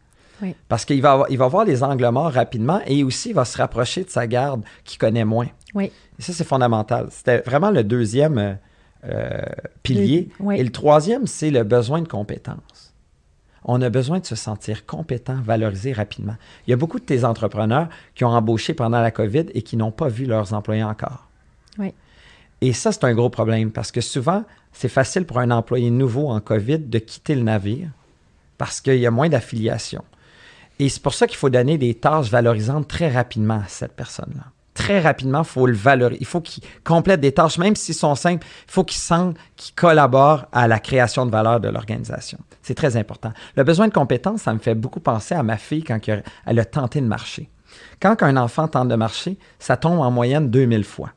[0.41, 0.55] Oui.
[0.69, 3.43] Parce qu'il va, avoir- il va voir les angles morts rapidement et aussi il va
[3.43, 5.47] se rapprocher de sa garde qui connaît moins.
[5.75, 5.91] Oui.
[6.17, 7.07] Et ça, c'est fondamental.
[7.11, 8.57] C'était vraiment le deuxième
[9.05, 9.41] euh,
[9.83, 10.29] pilier.
[10.39, 10.59] Oui.
[10.59, 12.93] Et le troisième, c'est le besoin de compétences.
[13.65, 16.35] On a besoin de se sentir compétent, valorisé rapidement.
[16.65, 19.77] Il y a beaucoup de tes entrepreneurs qui ont embauché pendant la COVID et qui
[19.77, 21.27] n'ont pas vu leurs employés encore.
[21.77, 21.93] Oui.
[22.61, 26.29] Et ça, c'est un gros problème parce que souvent, c'est facile pour un employé nouveau
[26.29, 27.89] en COVID de quitter le navire
[28.57, 30.03] parce qu'il y a moins d'affiliation.
[30.79, 34.45] Et c'est pour ça qu'il faut donner des tâches valorisantes très rapidement à cette personne-là.
[34.73, 36.21] Très rapidement, il faut le valoriser.
[36.21, 39.75] Il faut qu'il complète des tâches, même s'ils sont simples, il faut qu'il sente qu'il
[39.75, 42.37] collabore à la création de valeur de l'organisation.
[42.61, 43.33] C'est très important.
[43.55, 46.65] Le besoin de compétences, ça me fait beaucoup penser à ma fille quand elle a
[46.65, 47.49] tenté de marcher.
[48.01, 51.11] Quand un enfant tente de marcher, ça tombe en moyenne 2000 fois.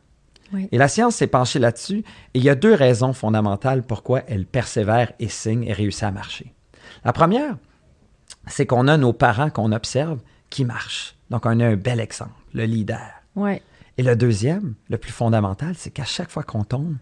[0.52, 0.68] Oui.
[0.70, 4.44] Et la science s'est penchée là-dessus et il y a deux raisons fondamentales pourquoi elle
[4.44, 6.52] persévère et signe et réussit à marcher.
[7.04, 7.56] La première,
[8.46, 10.18] c'est qu'on a nos parents qu'on observe
[10.50, 11.16] qui marchent.
[11.30, 13.21] Donc, on a un bel exemple, le leader.
[13.98, 16.96] Et le deuxième, le plus fondamental, c'est qu'à chaque fois qu'on tombe,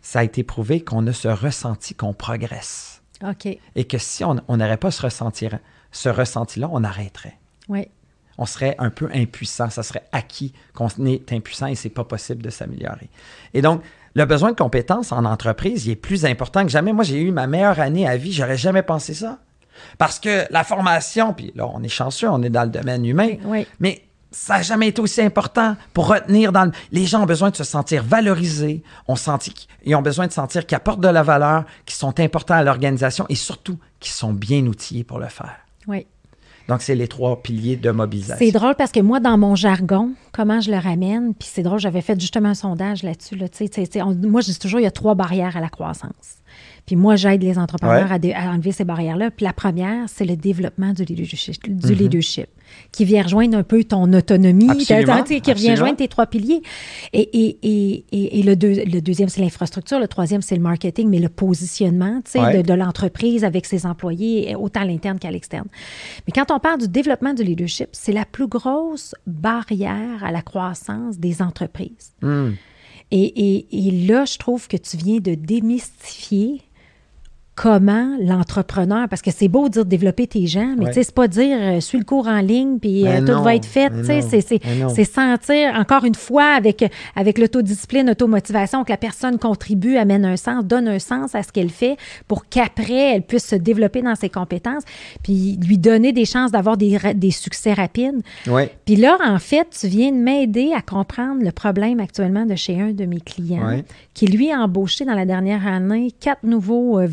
[0.00, 3.02] ça a été prouvé qu'on a ce ressenti qu'on progresse.
[3.24, 3.46] OK.
[3.76, 5.48] Et que si on n'aurait pas ce ressenti,
[5.92, 7.38] ce ressenti-là, on arrêterait.
[7.68, 7.88] Oui.
[8.38, 9.70] On serait un peu impuissant.
[9.70, 13.10] Ça serait acquis qu'on est impuissant et c'est pas possible de s'améliorer.
[13.54, 13.82] Et donc,
[14.14, 16.92] le besoin de compétences en entreprise, il est plus important que jamais.
[16.92, 18.32] Moi, j'ai eu ma meilleure année à vie.
[18.32, 19.38] J'aurais jamais pensé ça.
[19.98, 23.36] Parce que la formation, puis là, on est chanceux, on est dans le domaine humain,
[23.44, 23.66] Oui.
[23.80, 26.72] mais ça n'a jamais été aussi important pour retenir dans le...
[26.90, 29.54] Les gens ont besoin de se sentir valorisés, ont senti...
[29.84, 33.26] ils ont besoin de sentir qu'ils apportent de la valeur, qu'ils sont importants à l'organisation
[33.28, 35.56] et surtout qu'ils sont bien outillés pour le faire.
[35.86, 36.06] Oui.
[36.68, 38.36] Donc, c'est les trois piliers de mobilisation.
[38.38, 41.80] C'est drôle parce que moi, dans mon jargon, comment je le ramène, puis c'est drôle,
[41.80, 43.36] j'avais fait justement un sondage là-dessus.
[43.36, 43.46] Là,
[44.22, 46.38] moi, je dis toujours, il y a trois barrières à la croissance.
[46.86, 48.12] Puis moi, j'aide les entrepreneurs Ouais.
[48.14, 49.30] à, dé- à enlever ces barrières-là.
[49.30, 51.92] Puis la première, c'est le développement du leadership, Mhm.
[51.92, 52.46] leadership
[52.90, 55.70] qui vient rejoindre un peu ton autonomie, Absolument, qui revient absolument.
[55.72, 56.62] rejoindre tes trois piliers.
[57.12, 60.00] Et, et, et, et, et le, deux- le deuxième, c'est l'infrastructure.
[60.00, 62.62] Le troisième, c'est le marketing, mais le positionnement Ouais.
[62.62, 65.68] de, de l'entreprise avec ses employés, autant à l'interne qu'à l'externe.
[66.26, 70.42] Mais quand on parle du développement du leadership, c'est la plus grosse barrière à la
[70.42, 72.12] croissance des entreprises.
[72.22, 72.52] Hmm.
[73.14, 76.62] Et là, je trouve que tu viens de démystifier
[77.54, 80.92] comment l'entrepreneur, parce que c'est beau de dire développer tes gens, mais Ouais.
[80.94, 83.54] sais, c'est pas dire euh, suis le cours en ligne puis euh, tout non, va
[83.54, 83.90] être fait.
[84.94, 86.84] C'est sentir, encore une fois, avec,
[87.14, 91.52] avec l'autodiscipline, l'automotivation, que la personne contribue, amène un sens, donne un sens à ce
[91.52, 94.82] qu'elle fait pour qu'après, elle puisse se développer dans ses compétences,
[95.22, 98.22] puis lui donner des chances d'avoir des, des succès rapides.
[98.86, 102.80] Puis là, en fait, tu viens de m'aider à comprendre le problème actuellement de chez
[102.80, 103.84] un de mes clients, Ouais.
[104.14, 107.06] qui lui a embauché dans la dernière année quatre nouveaux euh,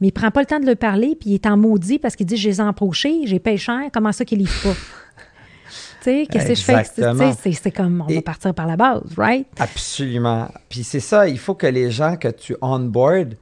[0.00, 2.16] Mais il prend pas le temps de le parler, puis il est en maudit parce
[2.16, 4.74] qu'il dit Je les ai j'ai payé cher, comment ça qu'il livre pas?
[4.74, 5.70] tu
[6.02, 7.52] sais, qu'est-ce que je fais?
[7.54, 9.46] C'est comme, on va partir par la base, right?
[9.58, 10.48] Absolument.
[10.68, 13.34] Puis c'est ça, il faut que les gens que tu onboard,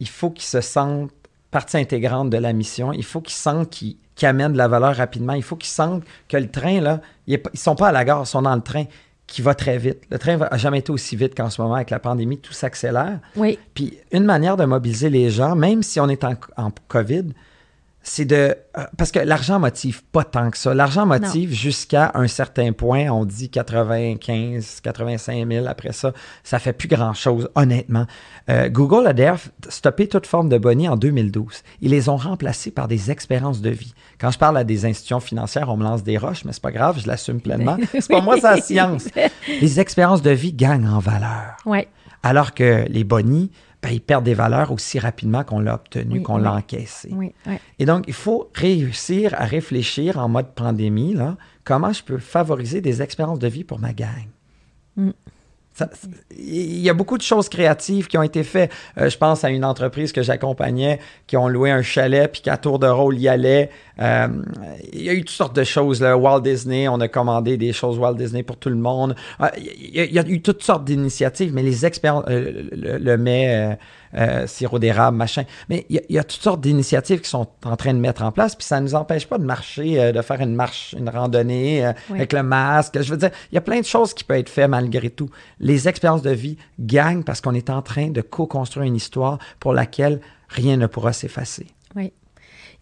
[0.00, 1.10] il faut qu'ils se sentent
[1.50, 2.92] partie intégrante de la mission.
[2.92, 5.34] Il faut qu'ils sentent qu'ils amènent de la valeur rapidement.
[5.34, 8.26] Il faut qu'ils sentent que le train, là, ils sont pas à la gare, ils
[8.26, 8.84] sont dans le train
[9.30, 10.02] qui va très vite.
[10.10, 13.20] Le train n'a jamais été aussi vite qu'en ce moment avec la pandémie, tout s'accélère.
[13.36, 17.26] Oui, Puis une manière de mobiliser les gens, même si on est en, en COVID,
[18.02, 18.56] c'est de.
[18.78, 20.72] euh, parce que l'argent motive pas tant que ça.
[20.74, 23.08] L'argent motive jusqu'à un certain point.
[23.10, 25.66] On dit 95, 85 000.
[25.66, 28.06] Après ça, ça fait plus grand chose, honnêtement.
[28.48, 31.62] Euh, Google a d'ailleurs stoppé toute forme de boni en 2012.
[31.82, 33.94] Ils les ont remplacés par des expériences de vie.
[34.18, 36.72] Quand je parle à des institutions financières, on me lance des roches, mais c'est pas
[36.72, 37.76] grave, je l'assume pleinement.
[37.92, 39.04] C'est pas moi, c'est la science.
[39.60, 41.56] Les expériences de vie gagnent en valeur.
[41.66, 41.86] Oui.
[42.22, 43.50] Alors que les bonis,
[43.82, 46.42] ben, ils perdent des valeurs aussi rapidement qu'on l'a obtenu, Oui, qu'on oui.
[46.42, 47.10] l'a encaissé.
[47.12, 47.32] Oui.
[47.78, 52.80] Et donc, il faut réussir à réfléchir en mode pandémie, là, comment je peux favoriser
[52.80, 54.28] des expériences de vie pour ma gang?
[54.96, 55.10] Mm.
[56.38, 58.72] Il y a beaucoup de choses créatives qui ont été faites.
[58.98, 62.56] Euh, je pense à une entreprise que j'accompagnais qui ont loué un chalet puis qu'à
[62.56, 63.70] tour de rôle y allait.
[64.00, 64.28] Euh,
[64.92, 66.00] il y a eu toutes sortes de choses.
[66.00, 66.16] Là.
[66.16, 69.14] Walt Disney, on a commandé des choses Walt Disney pour tout le monde.
[69.40, 73.16] Euh, il, y a, eu toutes sortes d'initiatives, mais les expériences, euh, le, le
[74.14, 75.44] euh, sirop d'érable, machin.
[75.68, 77.98] Mais il y, a, il y a toutes sortes d'initiatives qui sont en train de
[77.98, 80.54] mettre en place, puis ça ne nous empêche pas de marcher, euh, de faire une
[80.54, 82.16] marche, une randonnée euh, Oui.
[82.18, 83.00] avec le masque.
[83.00, 85.30] Je veux dire, il y a plein de choses qui peuvent être faites malgré tout.
[85.60, 89.72] Les expériences de vie gagnent parce qu'on est en train de co-construire une histoire pour
[89.74, 91.66] laquelle rien ne pourra s'effacer.
[91.94, 92.12] Oui.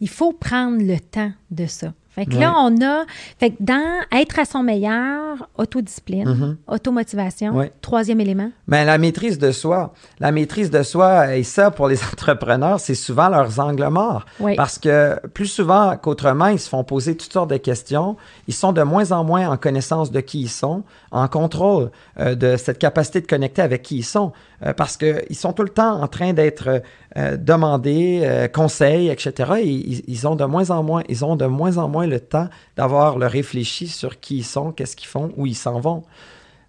[0.01, 1.93] Il faut prendre le temps de ça.
[2.19, 2.41] Fait que Ouais.
[2.41, 3.05] là, on a.
[3.39, 7.73] Fait que dans être à son meilleur, autodiscipline, automotivation, Ouais.
[7.81, 8.51] troisième élément.
[8.67, 12.95] Mais la maîtrise de soi, la maîtrise de soi, et ça, pour les entrepreneurs, c'est
[12.97, 14.25] souvent leurs angles morts.
[14.57, 18.17] Parce que plus souvent qu'autrement, ils se font poser toutes sortes de questions.
[18.49, 21.91] Ils sont de moins en moins en connaissance de qui ils sont, en contrôle
[22.21, 24.33] euh, de cette capacité de connecter avec qui ils sont.
[24.65, 26.83] Euh, parce qu'ils sont tout le temps en train d'être
[27.17, 29.53] euh, demandés conseils, etc.
[29.61, 32.21] Et ils, ils ont de moins en moins, ils ont de moins en moins le
[32.21, 36.03] temps d'avoir le réfléchi sur qui ils sont, qu'est-ce qu'ils font, où ils s'en vont.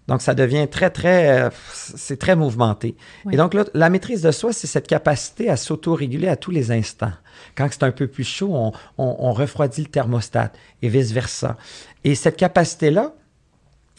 [0.08, 2.96] Donc, ça devient très, très, c'est très mouvementé.
[3.24, 3.34] Oui.
[3.34, 6.72] Et donc, là, la maîtrise de soi, c'est cette capacité à s'auto-réguler à tous les
[6.72, 7.12] instants.
[7.54, 10.50] Quand c'est un peu plus chaud, on, on- on refroidit le thermostat
[10.82, 11.56] et vice-versa.
[12.02, 13.12] Et cette capacité-là,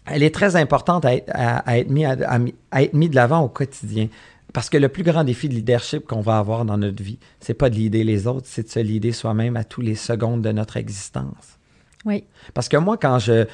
[0.05, 2.39] elle est très importante à être, à- à être mis, à, à-
[2.71, 4.07] à être mis de l'avant au quotidien.
[4.53, 7.53] Parce que le plus grand défi de leadership qu'on va avoir dans notre vie, c'est
[7.53, 10.51] pas de leader les autres, c'est de se leader soi-même à tous les secondes de
[10.51, 11.57] notre existence.
[12.05, 12.25] Oui.
[12.53, 13.31] Parce que moi, quand je.
[13.31, 13.45] euh,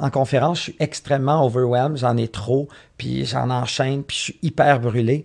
[0.00, 4.38] En conférence, je suis extrêmement overwhelmed, j'en ai trop, puis j'en enchaîne, puis je suis
[4.42, 5.24] hyper brûlé.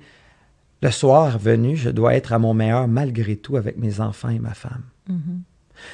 [0.81, 4.39] Le soir venu, je dois être à mon meilleur malgré tout avec mes enfants et
[4.39, 4.83] ma femme.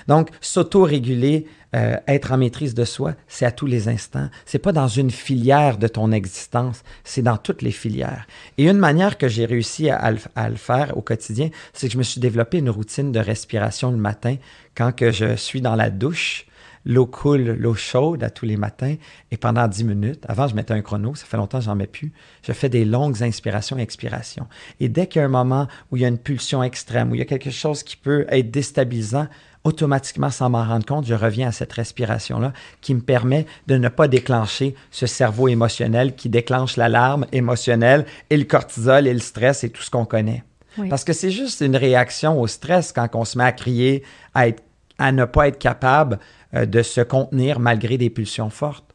[0.07, 4.29] Donc, s'auto-réguler, euh, être en maîtrise de soi, c'est à tous les instants.
[4.45, 8.27] C'est pas dans une filière de ton existence, c'est dans toutes les filières.
[8.59, 12.03] Et une manière que j'ai réussi à, le faire au quotidien, c'est que je me
[12.03, 14.35] suis développé une routine de respiration le matin
[14.75, 16.45] quand que je suis dans la douche.
[16.85, 18.95] L'eau coule, l'eau chaude à tous les matins.
[19.31, 21.87] Et pendant 10 minutes, avant, je mettais un chrono, ça fait longtemps que j'en mets
[21.87, 22.11] plus,
[22.45, 24.47] je fais des longues inspirations et expirations.
[24.81, 27.15] Et dès qu'il y a un moment où il y a une pulsion extrême, où
[27.15, 29.27] il y a quelque chose qui peut être déstabilisant,
[29.63, 33.87] automatiquement, sans m'en rendre compte, je reviens à cette respiration-là qui me permet de ne
[33.89, 39.63] pas déclencher ce cerveau émotionnel qui déclenche l'alarme émotionnelle et le cortisol et le stress
[39.63, 40.43] et tout ce qu'on connaît.
[40.77, 40.89] Oui.
[40.89, 44.47] Parce que c'est juste une réaction au stress quand on se met à crier, à,
[44.47, 44.63] être-
[44.97, 46.19] à ne pas être capable
[46.55, 48.85] euh, de se contenir malgré des pulsions fortes.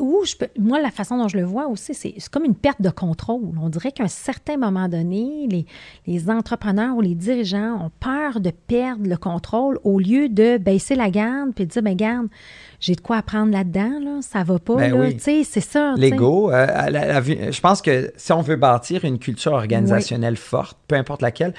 [0.00, 2.82] Ou je peux, moi, la façon dont je le vois aussi, c'est comme une perte
[2.82, 3.52] de contrôle.
[3.62, 5.66] On dirait qu'à un certain moment donné, les,
[6.06, 10.96] les entrepreneurs ou les dirigeants ont peur de perdre le contrôle au lieu de baisser
[10.96, 12.26] la garde puis de dire, ben garde,
[12.80, 15.00] j'ai de quoi apprendre là-dedans, là, ça va pas, Ben là.
[15.00, 15.14] oui.
[15.14, 15.94] Tu sais, c'est ça.
[15.96, 16.66] L'ego, euh,
[17.50, 21.54] je pense que si on veut bâtir une culture organisationnelle forte, peu importe laquelle,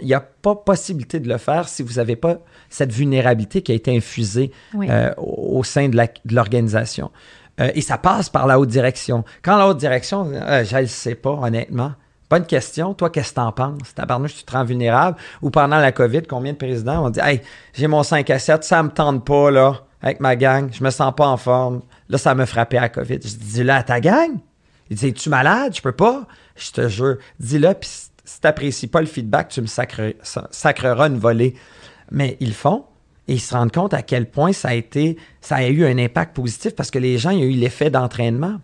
[0.00, 2.38] il n'y a pas possibilité de le faire si vous n'avez pas
[2.70, 4.86] cette vulnérabilité qui a été infusée Oui.
[4.90, 5.98] euh, au au sein de
[6.30, 7.10] l'organisation.
[7.60, 9.24] Euh, et ça passe par la haute direction.
[9.42, 11.92] Quand la haute direction, euh, je ne sais pas, honnêtement.
[12.30, 12.92] Bonne question.
[12.94, 13.94] Toi, qu'est-ce que t'en penses?
[13.94, 15.16] Tabarnouche, tu te rends vulnérable?
[15.42, 17.40] Ou pendant la COVID, combien de présidents ont dit Hey,
[17.72, 20.90] j'ai mon 5 à 7, ça me tente pas, là, avec ma gang, je me
[20.90, 21.80] sens pas en forme.
[22.08, 23.14] Là, ça me frappait à la COVID.
[23.14, 24.30] Je dis Dis-le à ta gang.
[24.90, 25.74] Il dit Es-tu malade?
[25.74, 26.26] Je peux pas.
[26.54, 27.16] Je te jure.
[27.40, 27.88] Dis-le, puis
[28.24, 30.14] si- t'apprécies pas le feedback, tu me sacre-
[30.50, 31.54] sacreras une volée.
[32.10, 32.84] Mais ils le font.
[33.28, 35.98] Et ils se rendent compte à quel point ça a été, ça a eu un
[35.98, 38.56] impact positif parce que les gens, il y a eu l'effet d'entraînement.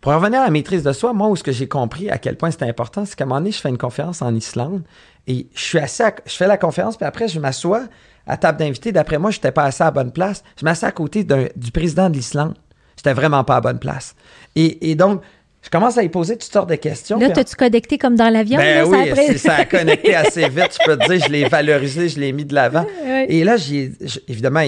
[0.00, 2.36] Pour revenir à la maîtrise de soi, moi, où ce que j'ai compris à quel
[2.36, 4.82] point c'était important, c'est qu'à un moment donné, je fais une conférence en Islande
[5.26, 7.82] et je suis assis, à- je fais la conférence, puis après, je m'assois
[8.26, 8.90] à table d'invité.
[8.92, 10.42] D'après moi, je n'étais pas assis à la bonne place.
[10.58, 11.24] Je m'assois à côté
[11.56, 12.54] du président de l'Islande.
[12.96, 14.14] J'étais vraiment pas à la bonne place.
[14.54, 15.20] Et, et donc,
[15.62, 17.18] je commence à y poser toutes sortes de questions.
[17.18, 18.56] Là, t'as-tu connecté comme dans l'avion?
[18.56, 20.78] ben là, oui, ça après- c'est- ça a connecté assez vite.
[20.80, 22.86] Je peux te dire, je l'ai valorisé, je l'ai mis de l'avant.
[23.28, 23.92] Et là, j'ai,
[24.28, 24.60] évidemment,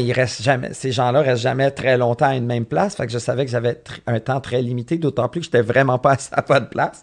[0.72, 2.96] ces gens-là restent jamais très longtemps à une même place.
[2.96, 5.98] Fait que je savais que j'avais un temps très limité, d'autant plus que j'étais vraiment
[5.98, 7.02] pas à sa bonne place.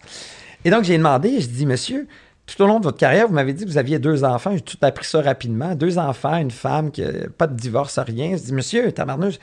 [0.64, 2.06] Et donc, j'ai demandé, je dis, monsieur,
[2.46, 4.52] tout au long de votre carrière, vous m'avez dit que vous aviez deux enfants.
[4.54, 5.74] J'ai tout appris ça rapidement.
[5.74, 6.90] Deux enfants, une femme,
[7.38, 8.36] pas de divorce, rien.
[8.36, 9.36] Je dis, monsieur, tabarnouche,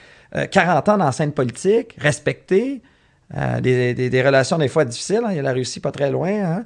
[0.52, 2.82] 40 ans dans la politique, respecté,
[3.62, 5.22] des, relations des fois difficiles.
[5.26, 6.30] Hein, il a réussi pas très loin.
[6.30, 6.64] Hein.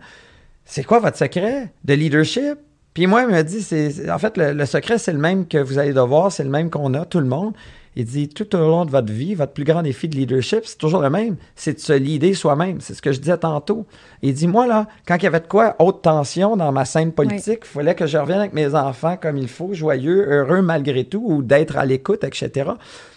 [0.65, 2.57] C'est quoi votre secret de leadership?
[2.97, 5.77] Puis moi, il m'a dit, c'est, en fait, le secret, c'est le même que vous
[5.77, 7.53] allez devoir, c'est le même qu'on a, tout le monde.
[7.95, 10.79] Il dit tout au long de votre vie, votre plus grand défi de leadership, c'est
[10.79, 12.81] toujours le même, c'est de se leader soi-même.
[12.81, 13.85] C'est ce que je disais tantôt.
[14.23, 17.11] Il dit moi là, quand il y avait de quoi haute tension dans ma scène
[17.11, 21.03] politique, il fallait que je revienne avec mes enfants comme il faut, joyeux, heureux malgré
[21.03, 22.71] tout, ou d'être à l'écoute, etc.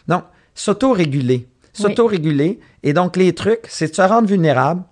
[0.08, 0.24] Donc,
[0.54, 2.60] s'auto-réguler, s'auto-réguler.
[2.82, 4.82] Et donc les trucs, c'est de se rendre vulnérable,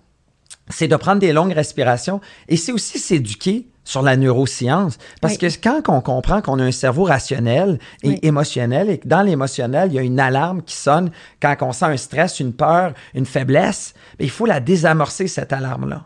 [0.67, 4.99] c'est de prendre des longues respirations, et c'est aussi s'éduquer sur la neuroscience.
[5.19, 9.23] Parce que quand on comprend qu'on a un cerveau rationnel et émotionnel et que dans
[9.23, 11.09] l'émotionnel, il y a une alarme qui sonne
[11.41, 16.05] quand on sent un stress, une peur, une faiblesse, il faut la désamorcer, cette alarme-là.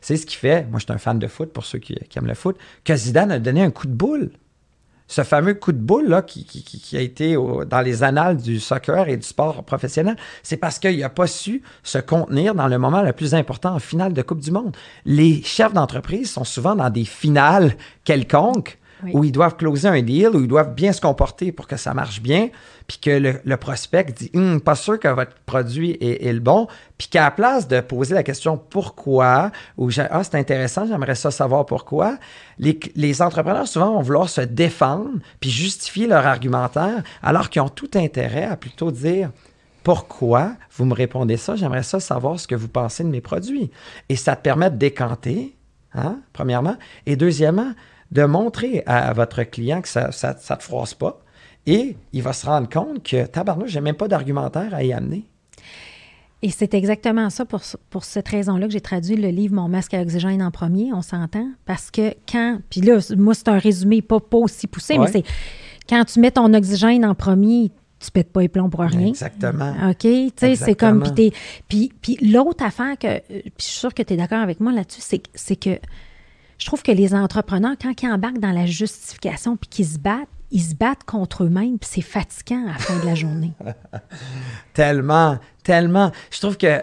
[0.00, 2.18] C'est ce qui fait, moi je suis un fan de foot pour ceux qui, qui
[2.18, 4.30] aiment le foot, que Zidane a donné un coup de boule
[5.08, 9.08] ce fameux coup de boule là, qui, qui, a été dans les annales du soccer
[9.08, 13.02] et du sport professionnel, c'est parce qu'il n'a pas su se contenir dans le moment
[13.02, 14.76] le plus important en finale de Coupe du Monde.
[15.04, 18.78] Les chefs d'entreprise sont souvent dans des finales quelconques
[19.12, 21.94] où ils doivent closer un deal, où ils doivent bien se comporter pour que ça
[21.94, 22.50] marche bien,
[22.86, 27.08] puis que le, prospect dit hum, pas sûr que votre produit est, le bon, puis
[27.08, 31.66] qu'à la place de poser la question pourquoi, ou ah, c'est intéressant, j'aimerais ça savoir
[31.66, 32.18] pourquoi,
[32.58, 37.90] les, entrepreneurs souvent vont vouloir se défendre, puis justifier leur argumentaire, alors qu'ils ont tout
[37.94, 39.30] intérêt à plutôt dire
[39.82, 43.70] pourquoi vous me répondez ça, j'aimerais ça savoir ce que vous pensez de mes produits.
[44.08, 45.54] Et ça te permet de décanter,
[45.94, 46.76] hein, premièrement,
[47.06, 47.72] et deuxièmement,
[48.12, 51.20] de montrer à, votre client que ça ne te froisse pas.
[51.66, 55.24] Et il va se rendre compte que, tabarnouche, j'ai même pas d'argumentaire à y amener.
[56.42, 59.94] Et c'est exactement ça, pour, pour cette raison-là, que j'ai traduit le livre Mon masque
[59.94, 61.48] à oxygène en premier, on s'entend?
[61.64, 62.60] Parce que quand.
[62.70, 65.24] Puis là, moi, c'est un résumé pas, pas aussi poussé, mais c'est
[65.88, 69.08] quand tu mets ton oxygène en premier, tu pètes pas les plombs pour rien.
[69.08, 69.74] Exactement.
[69.88, 69.98] OK?
[70.00, 71.02] Tu sais, c'est comme.
[71.68, 73.18] Puis, puis, l'autre affaire que.
[73.26, 75.02] Puis je suis sûre que tu es d'accord avec moi là-dessus,
[75.34, 75.80] c'est que
[76.58, 80.28] je trouve que les entrepreneurs, quand ils embarquent dans la justification puis qu'ils se battent,
[80.50, 83.52] ils se battent contre eux-mêmes, puis c'est fatigant à la fin de la journée.
[84.74, 86.12] tellement, tellement.
[86.30, 86.82] Je trouve que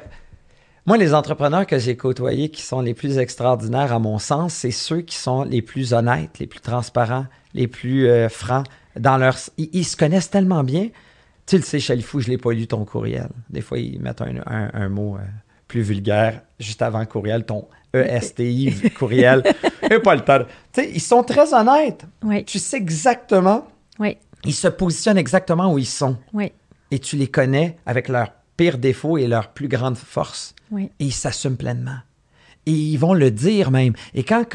[0.85, 4.71] moi, les entrepreneurs que j'ai côtoyés qui sont les plus extraordinaires, à mon sens, c'est
[4.71, 8.67] ceux qui sont les plus honnêtes, les plus transparents, les plus euh, francs
[8.99, 9.37] dans leur.
[9.57, 10.89] Ils, se connaissent tellement bien.
[11.45, 13.29] Tu le sais, Chalifou, je l'ai pas lu ton courriel.
[13.49, 15.21] Des fois, ils mettent un, mot euh,
[15.67, 17.45] plus vulgaire juste avant le courriel,
[17.93, 19.43] ESTI, courriel.
[19.89, 20.39] Et pas le temps.
[20.71, 22.05] Tu sais, ils sont très honnêtes.
[22.23, 22.43] Oui.
[22.45, 23.67] Tu sais exactement.
[23.99, 24.17] Oui.
[24.45, 26.17] Ils se positionnent exactement où ils sont.
[26.33, 26.51] Oui.
[26.91, 30.55] Et tu les connais avec leurs pires défauts et leurs plus grandes forces.
[30.71, 30.89] Oui.
[30.99, 31.97] Et ils s'assument pleinement.
[32.65, 33.93] Et ils vont le dire même.
[34.13, 34.45] Et quand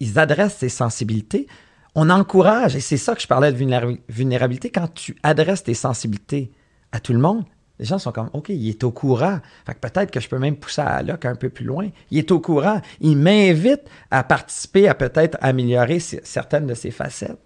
[0.00, 1.46] ils, adressent ces sensibilités,
[1.94, 6.52] on encourage, et c'est ça que je parlais de vulnérabilité, quand tu adresses tes sensibilités
[6.92, 7.44] à tout le monde,
[7.78, 9.38] les gens sont comme, OK, il est au courant.
[9.66, 11.88] Fait que peut-être que je peux même pousser à Locke un peu plus loin.
[12.10, 12.80] Il est au courant.
[13.00, 17.38] Il m'invite à participer, à peut-être améliorer certaines de ses facettes.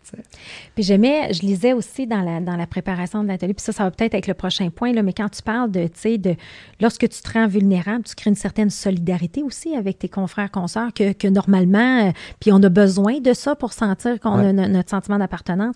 [0.74, 3.84] Puis j'aimais, je lisais aussi dans la, dans la préparation de l'atelier, puis ça, ça
[3.84, 6.34] va peut-être avec le prochain point, là, mais quand tu parles de, tu sais, de
[6.80, 10.92] lorsque tu te rends vulnérable, tu crées une certaine solidarité aussi avec tes confrères, consoeurs,
[10.92, 14.90] que, que normalement, euh, puis on a besoin de ça pour sentir qu'on a notre
[14.90, 15.74] sentiment d'appartenance.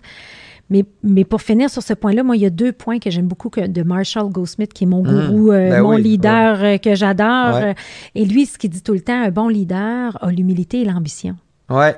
[0.69, 3.27] Mais, mais pour finir sur ce point-là, moi, il y a deux points que j'aime
[3.27, 5.27] beaucoup que, de Marshall Goldsmith, qui est mon mmh.
[5.27, 7.59] gourou, euh, ben mon leader euh, que j'adore.
[8.15, 11.35] Et lui, ce qu'il dit tout le temps, un bon leader a l'humilité et l'ambition.
[11.69, 11.95] Ouais.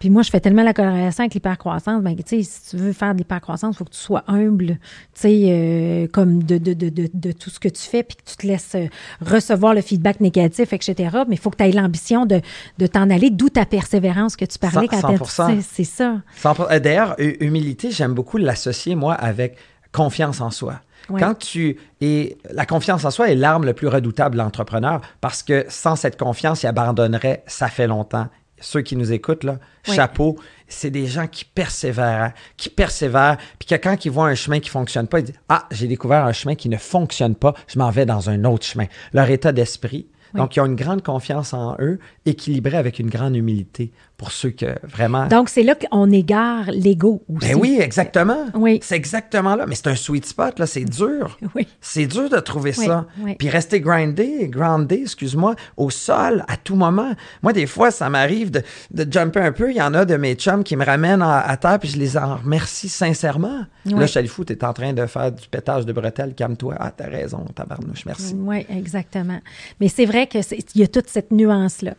[0.00, 2.02] Puis moi, je fais tellement la corrélation avec l'hypercroissance.
[2.02, 4.78] Ben, tu sais, si tu veux faire de l'hypercroissance, il faut que tu sois humble,
[5.14, 8.22] tu sais, euh, comme de, de, de, de, tout ce que tu fais, puis que
[8.24, 8.86] tu te laisses euh,
[9.20, 11.18] recevoir le feedback négatif, etc.
[11.28, 12.40] Mais il faut que tu aies l'ambition de,
[12.86, 16.16] t'en aller, d'où ta persévérance que tu parlais quand tu C'est ça.
[16.46, 19.58] Euh, d'ailleurs, humilité, j'aime beaucoup l'associer, moi, avec
[19.92, 20.80] confiance en soi.
[21.18, 25.42] Quand tu et la confiance en soi est l'arme le plus redoutable de l'entrepreneur parce
[25.42, 28.28] que sans cette confiance, il abandonnerait ça fait longtemps
[28.60, 30.36] ceux qui nous écoutent, là, chapeau,
[30.68, 34.60] c'est des gens qui persévèrent, hein, qui persévèrent, puis que quand ils voient un chemin
[34.60, 37.54] qui ne fonctionne pas, ils disent Ah, j'ai découvert un chemin qui ne fonctionne pas,
[37.66, 38.86] je m'en vais dans un autre chemin.
[39.12, 40.06] Leur état d'esprit.
[40.34, 43.90] Donc, ils ont une grande confiance en eux, équilibrée avec une grande humilité
[44.20, 45.28] pour ceux que vraiment.
[45.28, 47.48] Donc, c'est là qu'on égare l'ego aussi.
[47.48, 48.44] Ben oui, exactement.
[48.52, 48.78] Oui.
[48.82, 49.64] C'est exactement là.
[49.66, 50.66] Mais c'est un sweet spot, là.
[50.66, 51.38] C'est dur.
[51.54, 51.66] Oui.
[51.80, 53.06] C'est dur de trouver Oui, ça.
[53.22, 53.34] oui.
[53.38, 57.12] Puis rester grindé, groundé, excuse-moi, au sol à tout moment.
[57.42, 58.62] Moi, des fois, ça m'arrive de,
[58.92, 59.70] de jumper un peu.
[59.70, 61.98] Il y en a de mes chums qui me ramènent à, à terre, puis je
[61.98, 63.60] les en remercie sincèrement.
[63.86, 63.94] Oui.
[63.94, 66.74] Là, je suis fou, t'es en train de faire du pétage de bretelles, calme-toi.
[66.78, 68.34] Ah, t'as raison, tabarnouche, merci.
[68.38, 69.40] Oui, exactement.
[69.80, 70.42] Mais c'est vrai qu'il
[70.74, 71.94] y a toute cette nuance-là.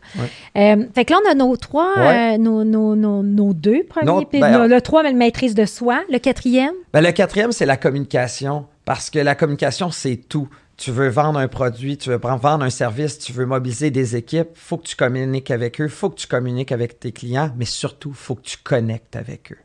[0.56, 2.11] Euh, fait que là, on a nos trois, Ouais.
[2.12, 4.26] Euh, nos, nos, nos, nos deux premiers.
[4.32, 6.02] Ben, le, le trois, mais le maîtrise de soi.
[6.10, 8.66] Le quatrième, Ben, le quatrième, c'est la communication.
[8.84, 10.48] Parce que la communication, c'est tout.
[10.76, 14.48] Tu veux vendre un produit, tu veux vendre un service, tu veux mobiliser des équipes,
[14.54, 18.12] faut que tu communiques avec eux, faut que tu communiques avec tes clients, mais surtout,
[18.12, 19.58] faut que tu connectes avec eux.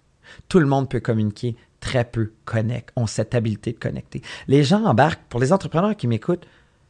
[0.49, 4.21] Tout le monde peut communiquer, très peu connectent, ont cette habileté de connecter.
[4.47, 6.45] Les gens embarquent, pour les entrepreneurs qui m'écoutent,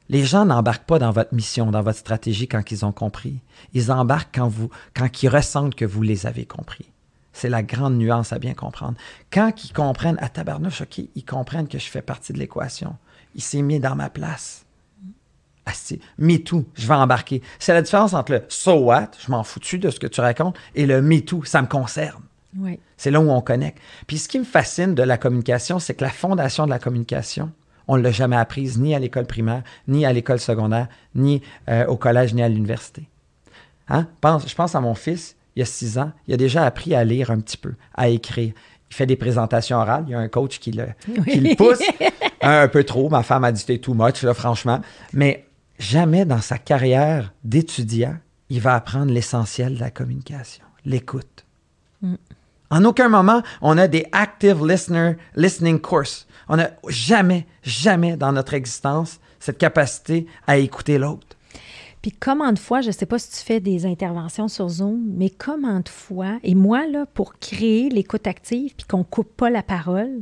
[0.09, 3.39] les gens n'embarquent pas dans votre mission, dans votre stratégie quand ils ont compris.
[3.73, 6.85] Ils embarquent quand, vous, quand ils ressentent que vous les avez compris.
[7.33, 8.97] C'est la grande nuance à bien comprendre.
[9.31, 12.95] Quand ils comprennent, à tabarnouche, OK, ils comprennent que je fais partie de l'équation.
[13.35, 14.65] Il s'est mis dans ma place.
[15.65, 17.41] Ah, c'est me too, je vais embarquer.
[17.59, 20.57] C'est la différence entre le so what, je m'en foutu de ce que tu racontes,
[20.75, 22.23] et le me too, ça me concerne.
[22.57, 22.79] oui.
[22.95, 23.77] C'est là où on connecte.
[24.07, 27.51] Puis ce qui me fascine de la communication, c'est que la fondation de la communication,
[27.87, 31.85] on ne l'a jamais apprise ni à l'école primaire, ni à l'école secondaire, ni euh,
[31.87, 33.07] au collège, ni à l'université.
[33.89, 34.07] Hein?
[34.21, 36.93] Pense, je pense à mon fils, il y a six ans, il a déjà appris
[36.95, 38.53] à lire un petit peu, à écrire.
[38.89, 40.87] Il fait des présentations orales, il y a un coach qui le,
[41.23, 41.81] qui le pousse.
[42.41, 44.81] un, un peu trop, ma femme a dit t'es too much, là, franchement.
[45.13, 45.45] Mais
[45.79, 48.15] jamais dans sa carrière d'étudiant,
[48.49, 51.45] il va apprendre l'essentiel de la communication, l'écoute.
[52.69, 56.26] En aucun moment, on a des active listener, listening course.
[56.49, 61.27] On n'a jamais, jamais dans notre existence cette capacité à écouter l'autre.
[62.01, 65.01] Puis comment de fois, je ne sais pas si tu fais des interventions sur Zoom,
[65.15, 69.35] mais comment de fois, et moi, là, pour créer l'écoute active puis qu'on ne coupe
[69.35, 70.21] pas la parole,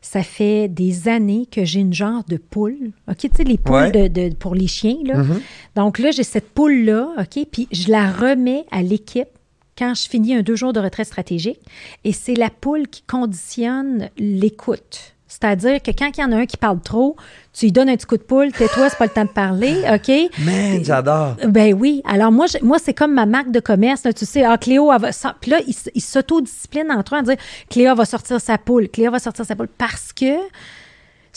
[0.00, 2.92] ça fait des années que j'ai une genre de poule.
[3.10, 4.08] OK, tu sais, les poules Ouais.
[4.08, 5.18] de, de- pour les chiens, là.
[5.22, 5.40] Mhm.
[5.74, 9.28] Donc là, j'ai cette poule-là, OK, puis je la remets à l'équipe
[9.76, 11.60] quand je finis un deux jours de retraite stratégique.
[12.04, 15.14] Et c'est la poule qui conditionne l'écoute.
[15.40, 17.14] C'est-à-dire que quand il y en a un qui parle trop,
[17.52, 19.82] tu lui donnes un petit coup de poule, tais-toi, c'est pas le temps de parler,
[19.92, 20.10] OK?
[20.44, 21.36] Man, j'adore.
[21.46, 22.02] Ben oui.
[22.04, 24.02] Alors moi, je- moi c'est comme ma marque de commerce.
[24.04, 24.12] là.
[24.12, 25.10] tu sais, ah, Cléo, elle va.
[25.40, 27.36] Puis là, ils ils s'autodisciplinent entre eux en dire
[27.70, 30.34] Cléo va sortir sa poule, Cléo va sortir sa poule parce que.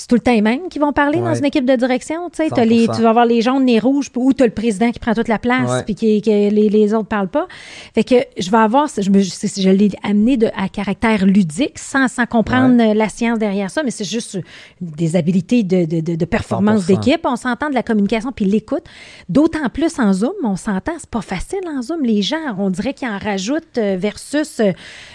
[0.02, 2.28] C'est tout le temps les mêmes qui vont parler dans une équipe de direction.
[2.32, 2.96] Tu sais, T'as les- 100%.
[2.96, 5.28] tu vas avoir les jaunes, les rouges, ou tu as le président qui prend toute
[5.28, 7.48] la place, puis que les, les autres parlent pas.
[7.94, 11.78] Fait que je vais avoir, je, me, je, je l'ai amené de, à caractère ludique
[11.78, 14.42] sans, sans comprendre euh, la science derrière ça, mais c'est juste euh,
[14.82, 16.88] des habilités de, de, de, de performance 100%.
[16.88, 17.22] d'équipe.
[17.26, 18.86] On s'entend de la communication puis l'écoute.
[19.30, 22.02] D'autant plus en Zoom, on s'entend, c'est pas facile en Zoom.
[22.04, 24.72] Les gens, on dirait qu'ils en rajoutent euh, versus euh,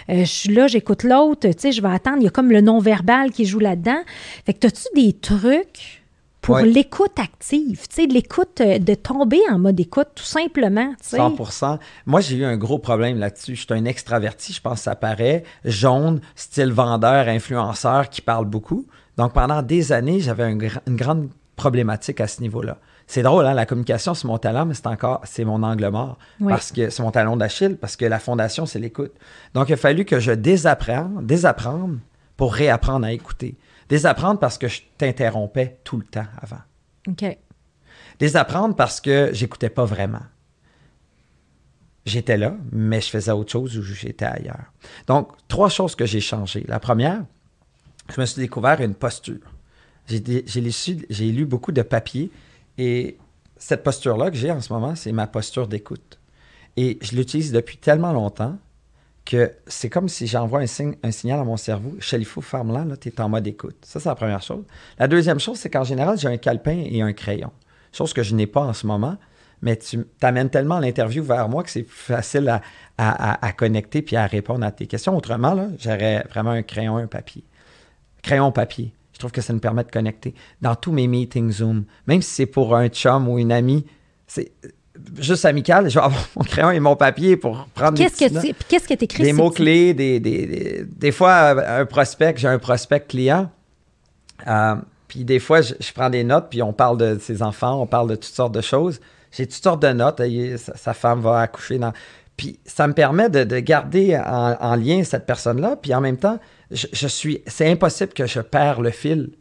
[0.07, 2.17] je suis là, j'écoute l'autre, tu sais, je vais attendre.
[2.21, 3.99] Il y a comme le non-verbal qui joue là-dedans.
[4.45, 6.03] Fait que as-tu des trucs
[6.41, 6.65] pour Ouais.
[6.65, 11.09] l'écoute active, tu sais, de l'écoute, euh, de tomber en mode écoute, tout simplement, tu
[11.09, 11.17] sais.
[11.17, 13.55] 100% Moi, j'ai eu un gros problème là-dessus.
[13.55, 15.43] Je suis un extraverti, je pense que ça paraît.
[15.65, 18.85] Jaune, style vendeur, influenceur qui parle beaucoup.
[19.17, 20.57] Donc, pendant des années, j'avais un
[20.87, 22.77] une grande problématique à ce niveau-là.
[23.07, 23.53] C'est drôle, hein?
[23.53, 26.17] la communication, c'est mon talent, mais c'est encore, c'est mon angle mort.
[26.39, 26.49] Oui.
[26.49, 29.13] Parce que c'est mon talon d'Achille, parce que la fondation, c'est l'écoute.
[29.53, 31.95] Donc, il a fallu que je désapprenne, désapprendre
[32.37, 33.55] pour réapprendre à écouter.
[33.89, 36.61] Désapprendre parce que je t'interrompais tout le temps avant.
[37.07, 37.37] OK.
[38.19, 40.23] Désapprendre parce que j'écoutais pas vraiment.
[42.05, 44.71] J'étais là, mais je faisais autre chose ou j'étais ailleurs.
[45.07, 46.63] Donc, trois choses que j'ai changées.
[46.67, 47.23] La première,
[48.13, 49.53] je me suis découvert une posture.
[50.07, 50.71] J'ai lu,
[51.09, 52.31] j'ai lu beaucoup de papiers
[52.77, 53.17] et
[53.57, 56.19] cette posture-là que j'ai en ce moment, c'est ma posture d'écoute.
[56.77, 58.57] Et je l'utilise depuis tellement longtemps
[59.27, 61.95] que c'est comme si j'envoie un, signal à mon cerveau.
[61.99, 63.75] Chalifou, ferme-la, là, tu es en mode écoute.
[63.81, 64.63] Ça, c'est la première chose.
[64.97, 67.51] La deuxième chose, c'est qu'en général, j'ai un calepin et un crayon.
[67.91, 69.17] Chose que je n'ai pas en ce moment,
[69.61, 72.61] mais tu t'amènes tellement l'interview vers moi que c'est facile
[72.97, 75.17] à, connecter puis à répondre à tes questions.
[75.17, 77.43] Autrement, j'aurais vraiment un crayon et un papier.
[78.21, 78.93] Crayon, papier.
[79.11, 80.35] Je trouve que ça nous permet de connecter.
[80.61, 83.85] Dans tous mes meetings Zoom, même si c'est pour un chum ou une amie,
[84.25, 84.51] c'est
[85.19, 88.47] juste amical, je vais avoir mon crayon et mon papier pour prendre des Qu'est-ce que
[88.47, 92.35] tu qu'est-ce que t'écris des sur- mots-clés, des, des, des, des fois, euh, un prospect,
[92.37, 93.49] j'ai un prospect client,
[94.47, 94.75] euh,
[95.07, 97.87] puis des fois, je, je prends des notes, puis on parle de ses enfants, on
[97.87, 98.99] parle de toutes sortes de choses.
[99.31, 101.93] J'ai toutes sortes de notes, et sa, sa femme va accoucher dans...
[102.37, 106.17] Puis ça me permet de, de garder en, en lien cette personne-là, puis en même
[106.17, 106.39] temps,
[106.71, 107.41] je, je suis...
[107.47, 109.31] C'est impossible que je perds le fil.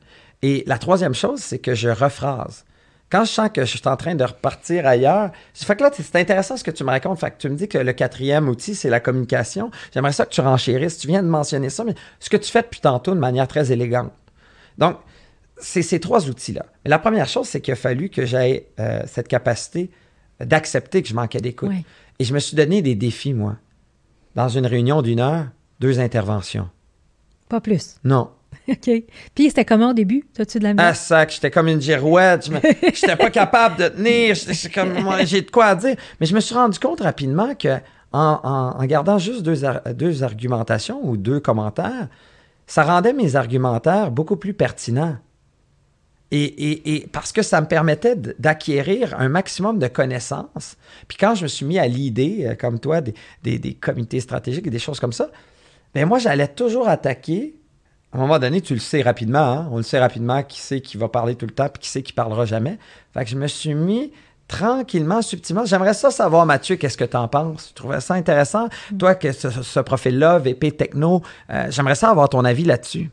[0.42, 2.64] Et la troisième chose, c'est que je rephrase.
[3.10, 6.16] Quand je sens que je suis en train de repartir ailleurs, fait que là, c'est
[6.16, 7.20] intéressant ce que tu me racontes.
[7.20, 9.70] Fait que tu me dis que le quatrième outil, c'est la communication.
[9.94, 10.98] J'aimerais ça que tu renchérisses.
[10.98, 13.70] Tu viens de mentionner ça, mais ce que tu fais depuis tantôt de manière très
[13.70, 14.12] élégante.
[14.78, 14.98] Donc,
[15.58, 16.66] c'est ces trois outils-là.
[16.84, 19.90] Mais la première chose, c'est qu'il a fallu que j'aie euh, cette capacité
[20.40, 21.70] d'accepter que je manquais d'écoute.
[21.70, 21.84] Oui.
[22.18, 23.56] Et je me suis donné des défis, moi.
[24.34, 25.46] Dans une réunion d'une heure,
[25.80, 26.68] deux interventions.
[27.48, 27.96] Pas plus.
[28.04, 28.30] Non.
[28.68, 28.90] OK.
[29.34, 30.24] Puis c'était comment au début?
[30.34, 30.96] T'as-tu de la Ah, misère?
[30.96, 32.48] sac, j'étais comme une girouette.
[32.94, 34.34] J'étais pas capable de tenir.
[35.24, 35.96] J'ai de quoi à dire.
[36.20, 37.76] Mais je me suis rendu compte rapidement que
[38.12, 42.08] en, en- en gardant juste deux, ar- deux argumentations ou deux commentaires,
[42.66, 45.16] ça rendait mes argumentaires beaucoup plus pertinents.
[46.32, 50.76] Et, et- et parce que ça me permettait d'acquérir un maximum de connaissances.
[51.06, 54.66] Puis quand je me suis mis à l'idée, comme toi, des, des- des comités stratégiques
[54.66, 55.30] et des choses comme ça,
[55.94, 57.54] ben moi, j'allais toujours attaquer.
[58.16, 59.68] À un moment donné, tu le sais rapidement, hein?
[59.70, 62.02] on le sait rapidement qui c'est qui va parler tout le temps puis qui c'est
[62.02, 62.78] qui parlera jamais.
[63.12, 64.10] Fait que je me suis mis
[64.48, 65.66] tranquillement, subtilement.
[65.66, 67.68] J'aimerais ça savoir, Mathieu, qu'est-ce que tu en penses?
[67.68, 68.68] Tu trouvais ça intéressant?
[68.98, 73.10] Toi, que ce, ce profil-là, VP Techno, euh, j'aimerais ça avoir ton avis là-dessus.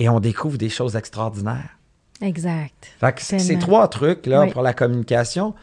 [0.00, 1.78] Et on découvre des choses extraordinaires.
[2.20, 2.92] Exact.
[3.00, 4.50] Fait que c'est ces trois trucs là Oui.
[4.50, 5.54] pour la communication.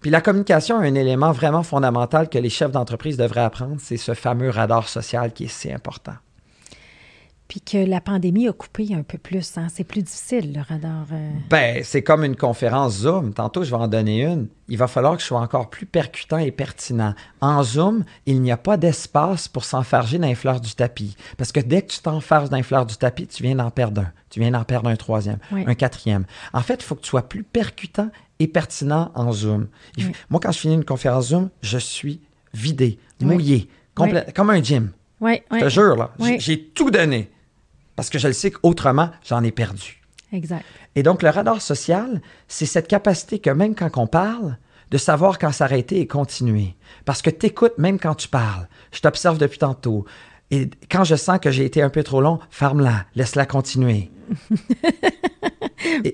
[0.00, 3.96] Puis la communication a un élément vraiment fondamental que les chefs d'entreprise devraient apprendre, c'est
[3.98, 6.14] ce fameux radar social qui est si important.
[7.48, 9.56] Puis que la pandémie a coupé un peu plus.
[9.56, 9.68] Hein?
[9.72, 11.06] C'est plus difficile, le radar.
[11.12, 11.30] euh.
[11.48, 13.32] Ben, c'est comme une conférence Zoom.
[13.32, 14.48] Tantôt, je vais en donner une.
[14.68, 17.14] Il va falloir que je sois encore plus percutant et pertinent.
[17.40, 21.16] En Zoom, il n'y a pas d'espace pour s'enfarger dans les fleurs du tapis.
[21.38, 24.02] Parce que dès que tu t'enfarges dans les fleurs du tapis, tu viens d'en perdre
[24.02, 24.12] un.
[24.28, 25.64] Tu viens d'en perdre un troisième, Oui.
[25.66, 26.26] un quatrième.
[26.52, 29.68] En fait, il faut que tu sois plus percutant et pertinent en Zoom.
[29.96, 30.12] Oui.
[30.28, 32.20] Moi, quand je finis une conférence Zoom, je suis
[32.52, 33.26] vidé, Oui.
[33.26, 34.90] mouillé, complè- comme un gym.
[35.22, 35.60] Oui, Je oui.
[35.62, 36.10] te jure, là.
[36.18, 36.36] Oui.
[36.38, 37.30] J'ai tout donné.
[37.98, 40.00] Parce que je le sais qu'autrement, j'en ai perdu.
[40.32, 40.64] Exact.
[40.94, 44.56] Et donc, le radar social, c'est cette capacité que même quand on parle,
[44.92, 46.76] de savoir quand s'arrêter et continuer.
[47.04, 48.68] Parce que tu écoutes même quand tu parles.
[48.92, 50.04] Je t'observe depuis tantôt.
[50.52, 54.12] Et quand je sens que j'ai été un peu trop long, ferme-la, laisse-la continuer.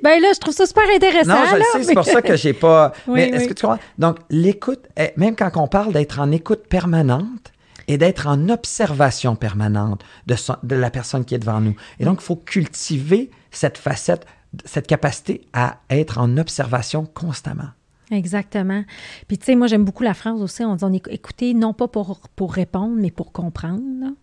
[0.03, 1.35] Ben là, je trouve ça super intéressant.
[1.35, 2.93] Non, je le sais, mais- c'est pour ça que j'ai pas.
[3.07, 3.49] Oui, mais est-ce oui.
[3.49, 3.79] que tu comprends?
[3.99, 7.53] Donc, l'écoute, même quand on parle d'être en écoute permanente
[7.89, 11.75] et d'être en observation permanente de, son- de la personne qui est devant nous.
[11.99, 14.27] Et donc, il faut cultiver cette facette,
[14.65, 17.69] cette capacité à être en observation constamment.
[18.11, 18.85] Exactement.
[19.29, 20.63] Puis, tu sais, moi, j'aime beaucoup la phrase aussi.
[20.63, 23.81] On dit on éc- écouter non pas pour, pour répondre, mais pour comprendre.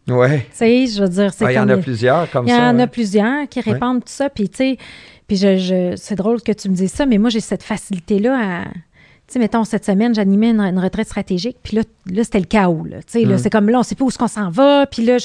[0.08, 0.38] Oui.
[0.40, 2.70] Tu sais, je veux dire, c'est Il y en a plusieurs comme Il y ça.
[2.70, 4.30] en a plusieurs qui répondent tout ça.
[4.30, 4.78] Puis, tu sais,
[5.28, 8.62] puis je, je- c'est drôle que tu me dises ça, mais moi, j'ai cette facilité-là
[8.62, 8.66] à.
[9.32, 12.84] Sais, mettons, cette semaine, j'animais une, une retraite stratégique, puis là, là c'était le chaos.
[12.84, 12.98] Là.
[12.98, 13.30] Mm.
[13.30, 15.20] là, c'est comme là, on sait pas où est-ce qu'on s'en va, puis là,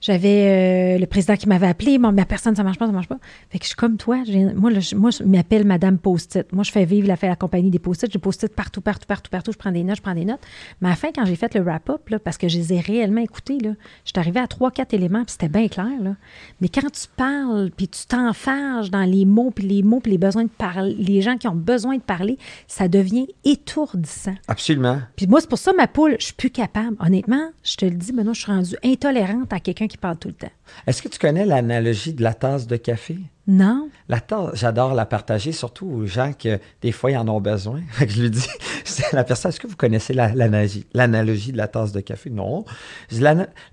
[0.00, 3.08] j'avais euh, le président qui m'avait appelé, bon, mais personne, ça marche pas, ça marche
[3.08, 3.18] pas.
[3.50, 4.18] Fait que je suis comme toi,
[4.54, 6.52] moi, là, moi, je m'appelle Madame Post-it.
[6.52, 8.12] Moi, je fais vivre la, la compagnie des Post-it.
[8.12, 9.50] J'ai Post-it partout, partout, partout, partout.
[9.50, 10.38] Je prends des notes, je prends des notes.
[10.80, 13.20] Mais à la fin, quand j'ai fait le wrap-up, parce que je les ai réellement
[13.20, 13.70] écoutés, là,
[14.04, 15.90] je suis arrivée à trois, quatre éléments, puis c'était bien clair.
[16.00, 16.14] Là.
[16.60, 20.18] Mais quand tu parles, puis tu t'enfarges dans les mots, puis les mots, puis les
[20.18, 24.34] besoins de parler, les gens qui ont besoin de parler, ça devient étourdissant.
[24.48, 25.00] Absolument.
[25.16, 26.96] Puis moi, c'est pour ça, ma poule, je suis plus capable.
[27.00, 30.28] Honnêtement, je te le dis, maintenant, je suis rendue intolérante à quelqu'un qui parle tout
[30.28, 30.50] le temps.
[30.86, 33.18] Est-ce que tu connais l'analogie de la tasse de café?
[33.46, 33.88] Non?
[34.08, 37.82] La tasse, j'adore la partager, surtout aux gens que des fois ils en ont besoin.
[37.90, 38.46] Fait que je lui dis,
[38.84, 42.30] c'est la personne, est-ce que vous connaissez la- l'analogie, de la tasse de café?
[42.30, 42.64] Non.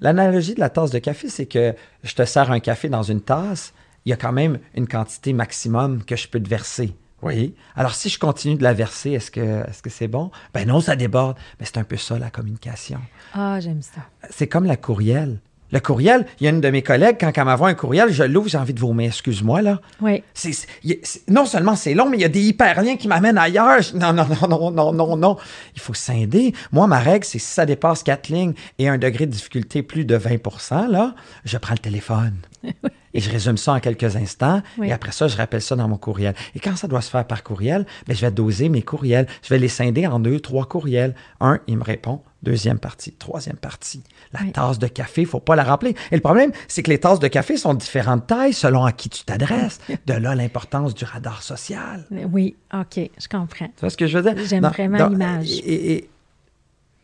[0.02, 1.74] L'analogie de la tasse de café, c'est que
[2.04, 3.74] je te sers un café dans une tasse,
[4.06, 6.94] il y a quand même une quantité maximum que je peux te verser.
[7.22, 7.54] Oui.
[7.76, 10.32] Alors, si je continue de la verser, est-ce que est-ce que c'est bon?
[10.54, 11.38] Ben non, ça déborde.
[11.60, 13.00] Mais c'est un peu ça, la communication.
[13.34, 14.02] Ah, j'aime ça.
[14.30, 15.40] C'est comme la courriel.
[15.74, 18.24] Le courriel, il y a une de mes collègues, quand elle m'envoie un courriel, je
[18.24, 19.08] l'ouvre, j'ai envie de vomir.
[19.08, 19.80] Excuse-moi, là.
[20.02, 20.22] Oui.
[20.34, 20.68] C'est- c'est-
[21.04, 23.82] c'est- non seulement c'est long, mais il y a des hyperliens qui m'amènent ailleurs.
[23.82, 25.38] Je- Non, non, non, non, non, non, non.
[25.74, 26.54] Il faut scinder.
[26.74, 30.04] Moi, ma règle, c'est si ça dépasse quatre lignes et un degré de difficulté plus
[30.04, 31.16] de 20% là,
[31.46, 32.36] je prends le téléphone.
[33.14, 34.62] Et je résume ça en quelques instants.
[34.78, 34.88] Oui.
[34.88, 36.34] Et après ça, je rappelle ça dans mon courriel.
[36.56, 39.28] Et quand ça doit se faire par courriel, ben, je vais doser mes courriels.
[39.44, 41.14] Je vais les scinder en deux, trois courriels.
[41.42, 42.22] Un, il me répond.
[42.42, 43.12] Deuxième partie.
[43.12, 44.02] Troisième partie.
[44.34, 44.52] La Oui.
[44.54, 45.94] tasse de café, il faut pas la remplir.
[46.12, 48.94] Et le problème, c'est que les tasses de café sont de différentes tailles selon à
[48.94, 49.80] qui tu t'adresses.
[50.08, 52.06] De là l'importance du radar social.
[52.32, 53.68] Oui, OK, je comprends.
[53.68, 54.44] Tu vois ce que je veux dire?
[54.46, 55.52] J'aime vraiment l'image.
[55.66, 56.10] Et,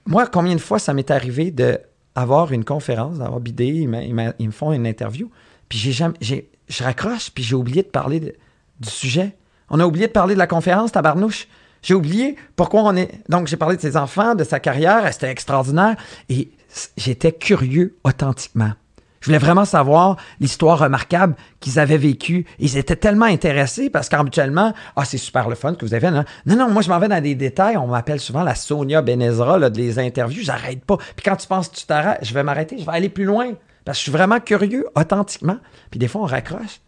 [0.05, 4.71] moi, combien de fois ça m'est arrivé d'avoir une conférence, d'avoir bidé, ils me font
[4.71, 5.29] une interview,
[5.69, 8.35] puis j'ai jamais, j'ai- je raccroche, puis j'ai oublié de parler de-
[8.79, 9.35] du sujet.
[9.69, 11.47] On a oublié de parler de la conférence, tabarnouche.
[11.81, 13.11] J'ai oublié pourquoi on est.
[13.29, 15.95] Donc, j'ai parlé de ses enfants, de sa carrière, c'était extraordinaire,
[16.29, 16.49] et
[16.97, 18.71] j'étais curieux authentiquement.
[19.19, 22.45] Je voulais vraiment savoir l'histoire remarquable qu'ils avaient vécue.
[22.59, 26.11] Ils étaient tellement intéressés parce qu'habituellement, ah, c'est super le fun que vous avez.
[26.11, 27.77] Non, non, non moi, je m'en vais dans des détails.
[27.77, 30.43] On m'appelle souvent la Sonia Benezra là, des interviews.
[30.43, 30.97] J'arrête pas.
[30.97, 33.53] Puis quand tu penses que tu t'arrêtes, je vais m'arrêter, je vais aller plus loin.
[33.87, 35.59] Parce que je suis vraiment curieux, authentiquement.
[35.89, 36.81] Puis des fois, on raccroche.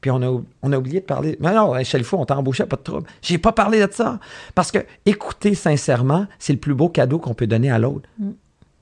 [0.00, 1.36] Puis on a, on a oublié de parler.
[1.38, 3.06] Mais non, chez le fou, on t'a embauché, pas de trouble.
[3.20, 4.18] J'ai pas parlé de ça.
[4.54, 8.08] Parce que écouter sincèrement, c'est le plus beau cadeau qu'on peut donner à l'autre.
[8.18, 8.30] Mm.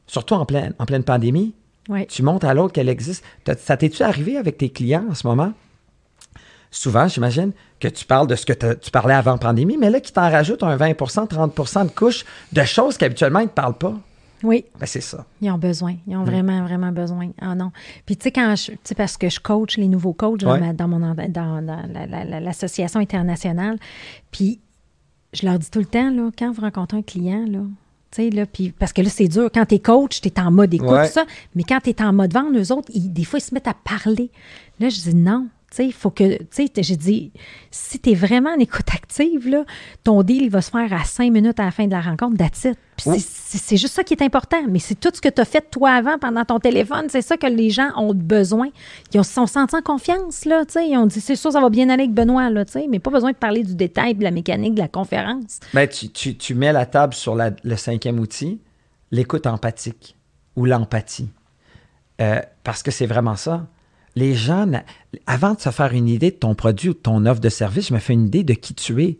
[0.07, 1.53] Surtout en pleine, en pleine pandémie.
[2.09, 3.25] Tu montres à l'autre qu'elle existe.
[3.57, 5.53] Ça t'est-tu arrivé avec tes clients en ce moment?
[6.71, 7.51] Souvent, j'imagine
[7.81, 10.63] que tu parles de ce que tu parlais avant pandémie, mais là, qui t'en rajoute
[10.63, 13.95] un 20% 30% de couches de choses qu'habituellement, ils ne te parlent pas.
[14.43, 14.65] Oui.
[14.79, 15.27] Ben, c'est ça.
[15.41, 15.97] Ils ont besoin.
[16.07, 17.31] Ils ont vraiment, vraiment besoin.
[17.41, 17.73] Ah non.
[18.07, 18.73] Puis, tu sais, quand je.
[18.73, 23.79] Tu sais, parce que je coach les nouveaux coachs dans, mon, dans, l'association internationale.
[24.31, 24.61] Puis,
[25.33, 27.61] je leur dis tout le temps, là, quand vous rencontrez un client, là,
[28.17, 29.49] Là, puis, parce que là, c'est dur.
[29.53, 31.25] Quand tu es coach, tu es en mode écoute, ça.
[31.55, 33.75] Mais quand tu es en mode vente, eux autres, des fois, ils se mettent à
[33.75, 34.31] parler.
[34.81, 35.49] Là, je dis non.
[35.79, 37.33] Il faut que, tu sais, j'ai dit,
[37.71, 39.65] si tu es vraiment en écoute active, là,
[40.03, 42.37] ton deal, il va se faire à cinq minutes à la fin de la rencontre,
[42.39, 42.67] that's
[42.97, 44.57] C'est juste ça qui est important.
[44.69, 47.07] Mais c'est tout ce que tu as fait toi avant pendant ton téléphone.
[47.09, 48.69] C'est ça que les gens ont besoin.
[49.13, 50.65] Ils ont, sont sentis en confiance, là.
[50.77, 52.65] Ils ont dit, c'est sûr, ça va bien aller avec Benoît, là.
[52.89, 55.61] Mais pas besoin de parler du détail, de la mécanique, de la conférence.
[55.75, 58.61] Ben, tu, tu, tu mets la table sur le cinquième outil,
[59.11, 60.17] l'écoute empathique
[60.57, 61.29] ou l'empathie.
[62.21, 63.67] Euh, parce que c'est vraiment ça
[64.19, 64.67] les gens,
[65.27, 67.89] avant de se faire une idée de ton produit ou de ton offre de service,
[67.89, 69.19] je me fais une idée de qui tu es.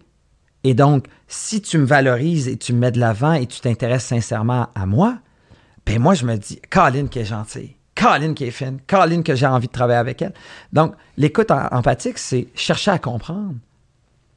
[0.65, 4.05] Et donc, si tu me valorises et tu me mets de l'avant et tu t'intéresses
[4.05, 5.19] sincèrement à moi,
[5.87, 9.35] ben moi, je me dis, Colin qui est gentille, Colin qui est fine, Colin que
[9.35, 10.35] j'ai envie de travailler avec elle.
[10.73, 13.55] Donc, l'écoute empathique, c'est chercher à comprendre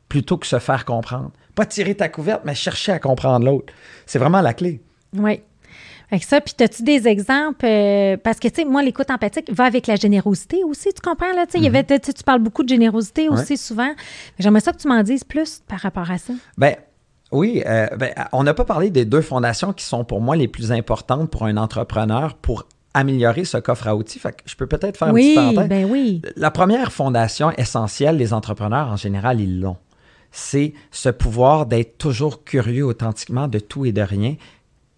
[0.07, 1.32] plutôt que se faire comprendre.
[1.55, 3.74] Pas tirer ta couverte, mais chercher à comprendre l'autre.
[4.05, 4.82] C'est vraiment la clé.
[5.14, 5.41] Oui.
[6.12, 7.66] Avec ça, puis as-tu des exemples?
[7.66, 11.34] Euh, parce que, tu sais, moi, l'écoute empathique va avec la générosité aussi, tu comprends?
[11.34, 11.84] Là, tu mhm.
[11.84, 13.93] tu parles beaucoup de générosité aussi souvent.
[14.38, 16.34] J'aimerais ça que tu m'en dises plus par rapport à ça.
[16.57, 16.76] Bien,
[17.32, 20.49] oui, euh, ben, on n'a pas parlé des deux fondations qui sont pour moi les
[20.49, 24.20] plus importantes pour un entrepreneur pour améliorer ce coffre à outils.
[24.20, 26.22] Fait que je peux peut-être faire oui, un petit Ben oui.
[26.36, 29.78] La première fondation essentielle, les entrepreneurs en général, ils l'ont.
[30.32, 34.36] C'est ce pouvoir d'être toujours curieux authentiquement de tout et de rien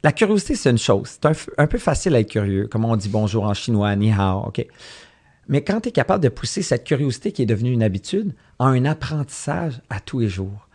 [0.04, 1.18] la curiosité, c'est une chose.
[1.22, 1.26] C'est
[1.58, 4.66] un, peu facile à être curieux, comme on dit bonjour en chinois, ni hao, OK?
[5.48, 8.68] Mais quand tu es capable de pousser cette curiosité qui est devenue une habitude en
[8.68, 10.68] un apprentissage à tous les jours,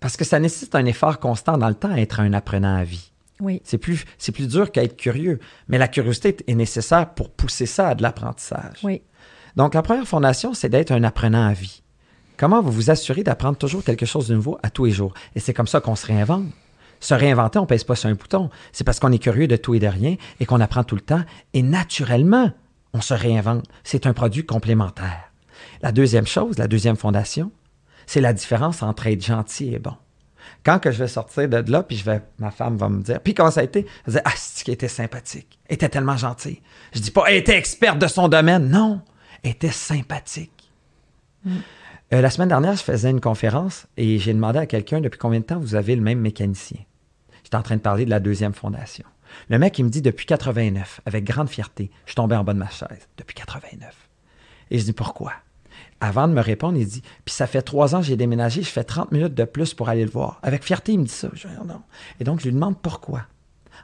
[0.00, 2.84] parce que ça nécessite un effort constant dans le temps à être un apprenant à
[2.84, 3.12] vie.
[3.40, 3.60] Oui.
[3.64, 5.38] C'est plus, c'est plus dur qu'à être curieux,
[5.68, 8.78] mais la curiosité est nécessaire pour pousser ça à de l'apprentissage.
[8.82, 9.02] Oui.
[9.56, 11.82] Donc, la première fondation, c'est d'être un apprenant à vie.
[12.36, 15.14] Comment vous vous assurez d'apprendre toujours quelque chose de nouveau à tous les jours?
[15.34, 16.46] Et c'est comme ça qu'on se réinvente
[17.02, 18.48] se réinventer, on ne pèse pas sur un bouton.
[18.70, 21.00] C'est parce qu'on est curieux de tout et de rien et qu'on apprend tout le
[21.00, 21.22] temps.
[21.52, 22.52] Et naturellement,
[22.94, 23.64] on se réinvente.
[23.82, 25.32] C'est un produit complémentaire.
[25.82, 27.50] La deuxième chose, la deuxième fondation,
[28.06, 29.94] c'est la différence entre être gentil et bon.
[30.64, 33.20] Quand que je vais sortir de là, puis je vais, ma femme va me dire,
[33.20, 33.80] puis comment ça a été?
[34.06, 35.58] Elle va dire, ah, c'est qu'elle était sympathique?
[35.66, 36.60] Elle était tellement gentille.
[36.92, 38.68] Je dis pas, elle était experte de son domaine.
[38.68, 39.00] Non,
[39.42, 40.72] elle était sympathique.
[41.44, 41.56] Mm.
[42.12, 45.40] Euh, la semaine dernière, je faisais une conférence et j'ai demandé à quelqu'un depuis combien
[45.40, 46.78] de temps vous avez le même mécanicien?
[47.56, 49.04] En train de parler de la deuxième fondation.
[49.48, 52.52] Le mec, il me dit depuis 89, avec grande fierté, je suis tombé en bas
[52.52, 53.08] de ma chaise.
[53.16, 53.94] Depuis 89.
[54.70, 55.32] Et je dis pourquoi?
[56.00, 58.68] Avant de me répondre, il dit Puis ça fait trois ans que j'ai déménagé, je
[58.68, 60.40] fais 30 minutes de plus pour aller le voir.
[60.42, 61.28] Avec fierté, il me dit ça.
[61.64, 61.82] Non.
[62.20, 63.22] Et donc, je lui demande pourquoi.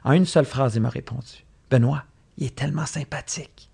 [0.03, 2.03] En une seule phrase, il m'a répondu Benoît,
[2.37, 3.69] il est tellement sympathique.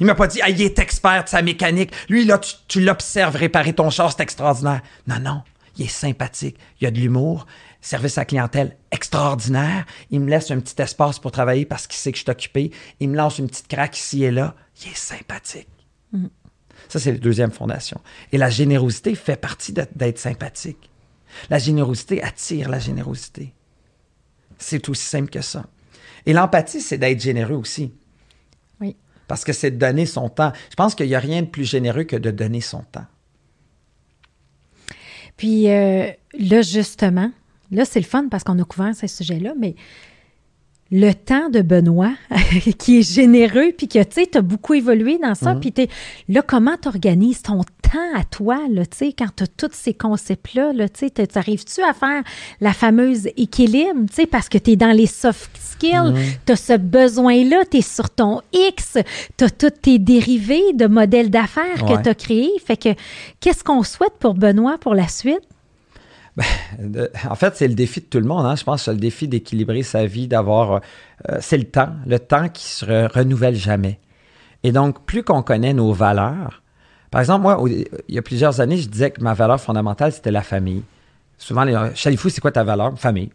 [0.00, 1.92] Il m'a pas dit Ah, il est expert de sa mécanique.
[2.08, 4.82] Lui, là, tu, tu l'observes réparer ton char, c'est extraordinaire.
[5.06, 5.42] Non, non.
[5.76, 6.58] Il est sympathique.
[6.80, 7.46] Il a de l'humour
[7.88, 9.86] service à clientèle extraordinaire.
[10.10, 12.70] Il me laisse un petit espace pour travailler parce qu'il sait que je suis occupé.
[13.00, 14.54] Il me lance une petite craque ici et là.
[14.82, 15.68] Il est sympathique.
[16.12, 16.26] Mm.
[16.88, 18.00] Ça, c'est la deuxième fondation.
[18.30, 20.90] Et la générosité fait partie d'être sympathique.
[21.50, 23.54] La générosité attire la générosité.
[24.58, 25.64] C'est aussi simple que ça.
[26.26, 27.92] Et l'empathie, c'est d'être généreux aussi.
[28.80, 28.96] Oui.
[29.28, 30.52] Parce que c'est de donner son temps.
[30.70, 33.06] Je pense qu'il n'y a rien de plus généreux que de donner son temps.
[35.36, 37.30] Puis euh, là, justement,
[37.70, 39.74] Là, c'est le fun parce qu'on a couvert ce sujet-là, mais
[40.90, 42.14] le temps de Benoît,
[42.78, 45.60] qui est généreux, puis que, tu sais, tu as beaucoup évolué dans ça, mhm.
[45.60, 45.88] puis
[46.28, 49.72] là, comment tu organises ton temps à toi, là, tu sais, quand tu as tous
[49.72, 52.22] ces concepts-là, là, tu sais, arrives-tu à faire
[52.60, 56.22] la fameuse équilibre, tu sais, parce que tu es dans les soft skills, mhm.
[56.46, 58.96] tu as ce besoin-là, tu es sur ton X,
[59.36, 62.88] tu as tous tes dérivés de modèles d'affaires que tu as créés, fait que,
[63.40, 65.42] qu'est-ce qu'on souhaite pour Benoît pour la suite?
[66.78, 68.46] Ben, en fait, c'est le défi de tout le monde.
[68.46, 68.56] Hein.
[68.56, 70.80] Je pense que c'est le défi d'équilibrer sa vie, d'avoir.
[71.28, 73.98] Euh, c'est le temps, le temps qui se renouvelle jamais.
[74.62, 76.62] Et donc, plus qu'on connaît nos valeurs,
[77.10, 80.30] par exemple, moi, il y a plusieurs années, je disais que ma valeur fondamentale, c'était
[80.30, 80.82] la famille.
[81.38, 82.98] Souvent, les Chalifou, c'est quoi ta valeur?
[82.98, 83.30] Famille.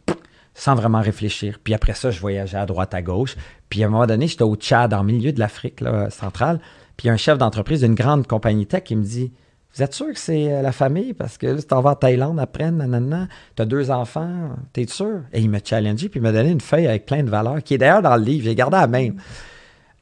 [0.53, 1.59] Sans vraiment réfléchir.
[1.63, 3.35] Puis après ça, je voyageais à droite, à gauche.
[3.69, 6.59] Puis à un moment donné, j'étais au Tchad, en milieu de l'Afrique centrale.
[6.97, 9.31] Puis un chef d'entreprise d'une grande compagnie tech qui me dit
[9.75, 11.13] Vous êtes sûr que c'est euh, la famille?
[11.13, 14.85] Parce que là, tu t'en vas en Thaïlande après, nanana, tu as deux enfants, t'es
[14.87, 15.21] sûr?
[15.33, 17.73] Et il m'a challengé, puis il m'a donné une feuille avec plein de valeurs, qui
[17.73, 19.15] est d'ailleurs dans le livre, j'ai gardé à même.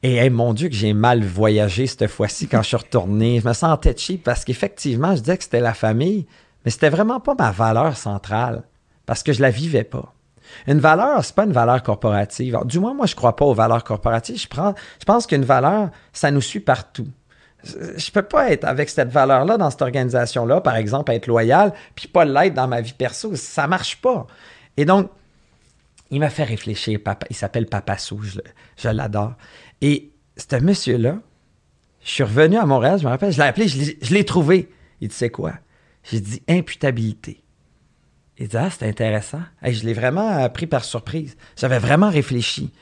[0.02, 3.40] Et mon Dieu, que j'ai mal voyagé cette fois-ci quand je suis retourné.
[3.40, 6.26] Je me sentais cheap parce qu'effectivement, je disais que c'était la famille,
[6.64, 8.64] mais c'était vraiment pas ma valeur centrale
[9.06, 10.12] parce que je la vivais pas.
[10.66, 12.58] Une valeur, c'est pas une valeur corporative.
[12.64, 14.40] du moins, moi, je crois pas aux valeurs corporatives.
[14.40, 17.06] Je, prends, je pense qu'une valeur, ça nous suit partout.
[17.64, 22.08] Je peux pas être avec cette valeur-là dans cette organisation-là, par exemple, être loyal, puis
[22.08, 23.36] pas l'être dans ma vie perso.
[23.36, 24.26] Ça marche pas.
[24.76, 25.10] Et donc,
[26.10, 27.00] il m'a fait réfléchir.
[27.02, 29.34] Papa, il s'appelle Papa Sou, je, l'adore.
[29.80, 31.18] Et ce monsieur-là,
[32.02, 34.70] je suis revenu à Montréal, je me rappelle, je l'ai appelé, je l'ai trouvé.
[35.00, 35.52] Il dit, c'est quoi?
[36.04, 37.42] J'ai dit imputabilité.
[38.38, 39.42] Il dit Ah, c'est intéressant.
[39.62, 41.36] je l'ai vraiment pris par surprise.
[41.56, 42.72] J'avais vraiment réfléchi.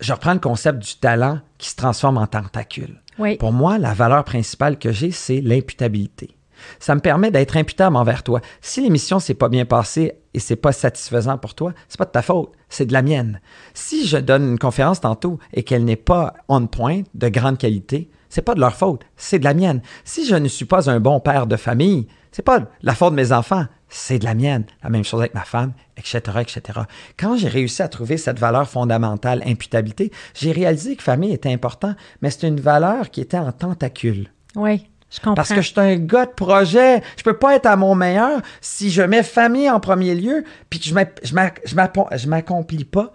[0.00, 3.00] Je reprends le concept du talent qui se transforme en tentacule.
[3.38, 6.36] Pour moi, la valeur principale que j'ai, c'est l'imputabilité.
[6.78, 8.40] Ça me permet d'être imputable envers toi.
[8.60, 12.10] Si l'émission s'est pas bien passée et c'est pas satisfaisant pour toi, c'est pas de
[12.10, 13.40] ta faute, c'est de la mienne.
[13.74, 18.10] Si je donne une conférence tantôt et qu'elle n'est pas on point, de grande qualité,
[18.28, 19.82] c'est pas de leur faute, c'est de la mienne.
[20.04, 23.16] Si je ne suis pas un bon père de famille, c'est pas la faute de
[23.16, 24.64] mes enfants, c'est de la mienne.
[24.82, 26.80] La même chose avec ma femme, etc., etc.
[27.18, 31.94] Quand j'ai réussi à trouver cette valeur fondamentale, imputabilité, j'ai réalisé que famille était important,
[32.22, 34.30] mais c'est une valeur qui était en tentacule.
[34.54, 34.88] Oui.
[35.10, 35.34] Je comprends.
[35.34, 37.00] Parce que je suis un gars de projet.
[37.16, 40.80] Je peux pas être à mon meilleur si je mets famille en premier lieu, puis
[40.80, 43.12] que je m'accomplis pas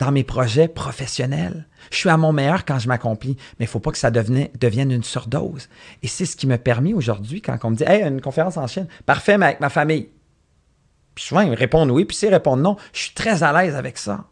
[0.00, 1.66] dans mes projets professionnels.
[1.90, 4.90] Je suis à mon meilleur quand je m'accomplis, mais il faut pas que ça devienne
[4.90, 5.68] une surdose.
[6.02, 8.66] Et c'est ce qui me permet aujourd'hui, quand on me dit Hey, une conférence en
[8.66, 10.08] Chine, parfait, mais avec ma famille.
[11.14, 13.98] Puis souvent, ils répondent oui, puis s'ils répondent non, je suis très à l'aise avec
[13.98, 14.24] ça.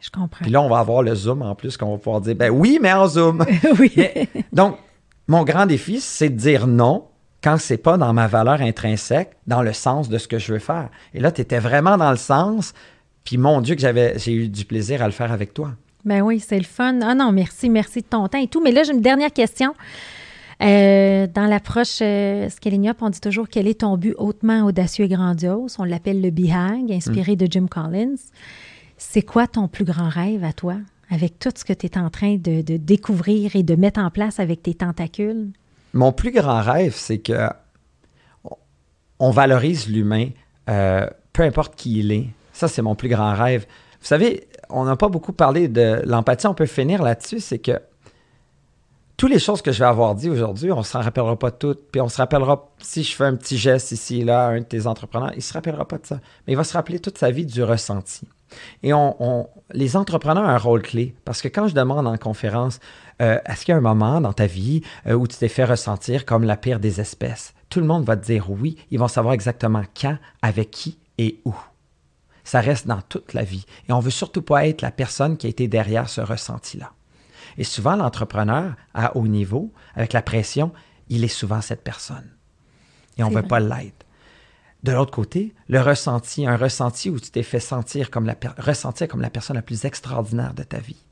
[0.00, 0.42] Je comprends.
[0.42, 2.78] Puis là, on va avoir le Zoom en plus, qu'on va pouvoir dire Ben oui,
[2.82, 3.44] mais en Zoom.
[3.78, 3.94] oui.
[4.52, 4.76] donc,
[5.28, 7.06] mon grand défi, c'est de dire non
[7.44, 10.58] quand c'est pas dans ma valeur intrinsèque, dans le sens de ce que je veux
[10.58, 10.88] faire.
[11.14, 12.74] Et là, tu étais vraiment dans le sens,
[13.24, 15.72] puis mon Dieu, que j'avais, j'ai eu du plaisir à le faire avec toi.
[16.04, 17.00] Ben oui, c'est le fun.
[17.02, 18.62] Ah non, merci, merci de ton temps et tout.
[18.62, 19.74] Mais là, j'ai une dernière question.
[20.62, 22.48] Euh, dans l'approche euh,
[23.00, 25.76] on dit toujours quel est ton but hautement audacieux et grandiose.
[25.78, 28.16] On l'appelle le BHAG, inspiré de Jim Collins.
[28.98, 30.76] C'est quoi ton plus grand rêve à toi,
[31.08, 34.38] avec tout ce que tu es en train de, découvrir et de mettre en place
[34.38, 35.48] avec tes tentacules?
[35.94, 37.48] Mon plus grand rêve, c'est que
[39.18, 40.28] on valorise l'humain,
[40.68, 42.28] euh, peu importe qui il est,
[42.60, 43.66] ça, c'est mon plus grand rêve.
[44.00, 46.46] Vous savez, on n'a pas beaucoup parlé de l'empathie.
[46.46, 47.40] On peut finir là-dessus.
[47.40, 47.80] C'est que
[49.16, 51.90] toutes les choses que je vais avoir dit aujourd'hui, on ne s'en rappellera pas toutes.
[51.90, 54.86] Puis on se rappellera, si je fais un petit geste ici là un de tes
[54.86, 56.20] entrepreneurs, il ne se rappellera pas de ça.
[56.46, 58.26] Mais il va se rappeler toute sa vie du ressenti.
[58.82, 62.80] Et on, les entrepreneurs ont un rôle clé parce que quand je demande en conférence,
[63.22, 65.64] euh, est-ce qu'il y a un moment dans ta vie euh, où tu t'es fait
[65.64, 67.54] ressentir comme la pire des espèces?
[67.68, 68.76] Tout le monde va te dire oui.
[68.90, 71.54] Ils vont savoir exactement quand, avec qui et où
[72.50, 73.64] ça reste dans toute la vie.
[73.88, 76.92] Et on veut surtout pas être la personne qui a été derrière ce ressenti-là.
[77.58, 80.72] Et souvent, l'entrepreneur à haut niveau, avec la pression,
[81.08, 82.28] il est souvent cette personne.
[83.18, 84.04] Et on ne veut pas l'être.
[84.82, 89.06] De l'autre côté, le ressenti, un ressenti où tu t'es fait sentir comme la, ressentir
[89.06, 91.04] comme la personne la plus extraordinaire de ta vie.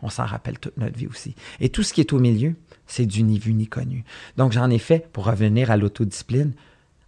[0.00, 1.34] On s'en rappelle toute notre vie aussi.
[1.60, 4.04] Et tout ce qui est au milieu, c'est du ni vu ni connu.
[4.38, 6.54] Donc j'en ai fait, pour revenir à l'autodiscipline,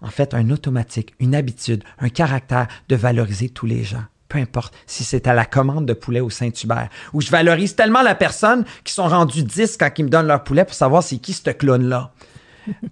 [0.03, 4.05] en fait un automatique, une habitude, un caractère de valoriser tous les gens.
[4.29, 8.03] Peu importe si c'est à la commande de poulet au Saint-Hubert, où je valorise tellement
[8.03, 11.19] la personne qui sont rendus 10 quand ils me donnent leur poulet pour savoir c'est
[11.19, 12.13] qui ce clone-là.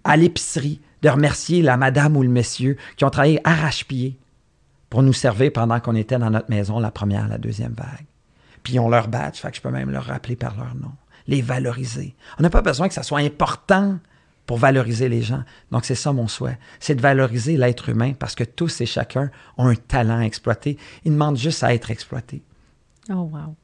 [0.04, 4.18] À l'épicerie, de remercier la madame ou le monsieur qui ont travaillé arrache-pied
[4.90, 8.06] pour nous servir pendant qu'on était dans notre maison, la première, la deuxième vague.
[8.62, 10.92] Puis ils ont leur badge, je peux même leur rappeler par leur nom.
[11.26, 12.14] Les valoriser.
[12.38, 13.98] On n'a pas besoin que ça soit important
[14.50, 15.44] pour valoriser les gens.
[15.70, 16.58] Donc, c'est ça mon souhait.
[16.80, 20.76] C'est de valoriser l'être humain parce que tous et chacun ont un talent à exploiter.
[21.04, 22.42] Ils demandent juste à être exploités.
[23.10, 23.54] Oh, wow.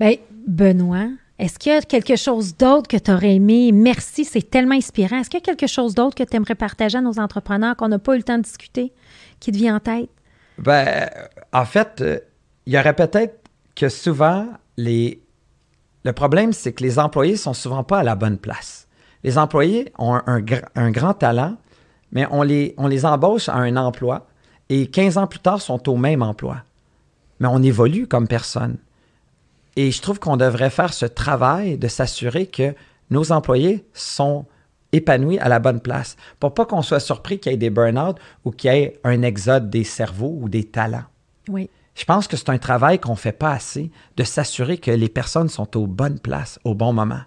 [0.00, 0.16] Bien,
[0.48, 1.06] Benoît,
[1.38, 3.70] est-ce qu'il y a quelque chose d'autre que tu aurais aimé?
[3.70, 5.20] Merci, c'est tellement inspirant.
[5.20, 7.86] Est-ce qu'il y a quelque chose d'autre que tu aimerais partager à nos entrepreneurs qu'on
[7.86, 8.92] n'a pas eu le temps de discuter,
[9.38, 10.10] qui te vient en tête?
[10.58, 11.10] Ben,
[11.52, 12.18] en fait, euh,
[12.66, 13.38] il y aurait peut-être
[13.76, 15.22] que souvent, les...
[16.02, 18.83] le problème, c'est que les employés sont souvent pas à la bonne place
[19.24, 21.56] les employés ont un, grand talent,
[22.12, 24.26] mais on les, on les embauche à un emploi
[24.68, 26.58] et 15 ans plus tard sont au même emploi.
[27.40, 28.76] Mais on évolue comme personne.
[29.76, 32.74] Et je trouve qu'on devrait faire ce travail de s'assurer que
[33.10, 34.44] nos employés sont
[34.92, 38.16] épanouis à la bonne place, pour pas qu'on soit surpris qu'il y ait des burn-out
[38.44, 41.04] ou qu'il y ait un exode des cerveaux ou des talents.
[41.48, 41.68] Oui.
[41.96, 45.48] Je pense que c'est un travail qu'on fait pas assez de s'assurer que les personnes
[45.48, 47.22] sont aux bonnes places au bon moment.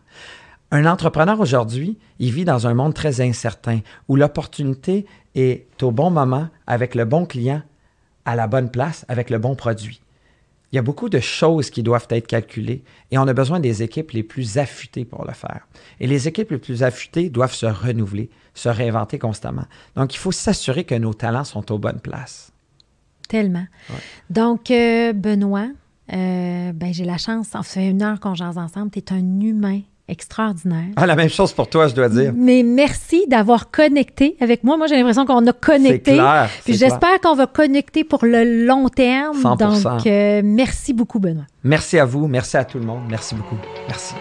[0.72, 6.10] Un entrepreneur aujourd'hui, il vit dans un monde très incertain où l'opportunité est au bon
[6.10, 7.62] moment, avec le bon client,
[8.26, 10.02] à la bonne place, avec le bon produit.
[10.74, 13.84] Il y a beaucoup de choses qui doivent être calculées et on a besoin des
[13.84, 15.66] équipes les plus affûtées pour le faire.
[16.02, 19.66] Et les équipes les plus affûtées doivent se renouveler, se réinventer constamment.
[19.96, 22.52] Donc, il faut s'assurer que nos talents sont aux bonnes places.
[23.30, 23.66] Tellement.
[23.90, 23.96] Ouais.
[24.30, 25.70] Donc, euh, Benoît,
[26.12, 29.40] euh, ben, j'ai la chance, ça fait une heure qu'on jase ensemble, tu es un
[29.40, 30.88] humain extraordinaire.
[30.96, 32.32] Ah, la même chose pour toi, je dois dire.
[32.36, 34.78] Mais merci d'avoir connecté avec moi.
[34.78, 36.14] Moi, j'ai l'impression qu'on a C'est connecté.
[36.14, 36.50] clair.
[36.66, 39.38] Puis j'espère qu'on va connecter pour le long terme.
[39.42, 39.84] 100%.
[39.84, 41.44] Donc, euh, merci beaucoup, Benoît.
[41.64, 43.02] Merci à vous, merci à tout le monde.
[43.10, 43.58] Merci beaucoup.
[43.88, 44.14] Merci.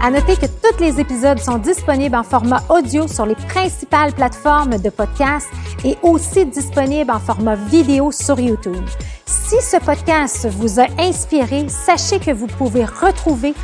[0.00, 4.78] À noter que tous les épisodes sont disponibles en format audio sur les principales plateformes
[4.78, 5.48] de podcast
[5.84, 8.84] et aussi disponibles en format vidéo sur YouTube.
[9.26, 13.54] Si ce podcast vous a inspiré, sachez que vous pouvez retrouver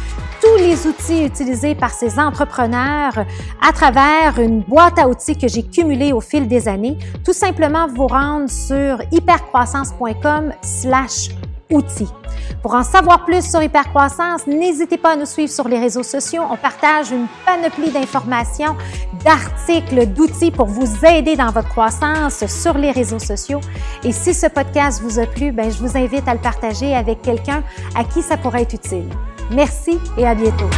[0.40, 3.24] tous les outils utilisés par ces entrepreneurs
[3.62, 6.98] à travers une boîte à outils que j'ai cumulée au fil des années.
[7.24, 11.30] Tout simplement vous rendre sur hypercroissance.com slash
[11.70, 12.08] outils.
[12.62, 16.42] Pour en savoir plus sur Hypercroissance, n'hésitez pas à nous suivre sur les réseaux sociaux.
[16.50, 18.76] On partage une panoplie d'informations,
[19.24, 23.60] d'articles, d'outils pour vous aider dans votre croissance sur les réseaux sociaux.
[24.02, 27.22] Et si ce podcast vous a plu, ben, je vous invite à le partager avec
[27.22, 27.62] quelqu'un
[27.94, 29.08] à qui ça pourrait être utile.
[29.50, 30.70] Merci et à bientôt.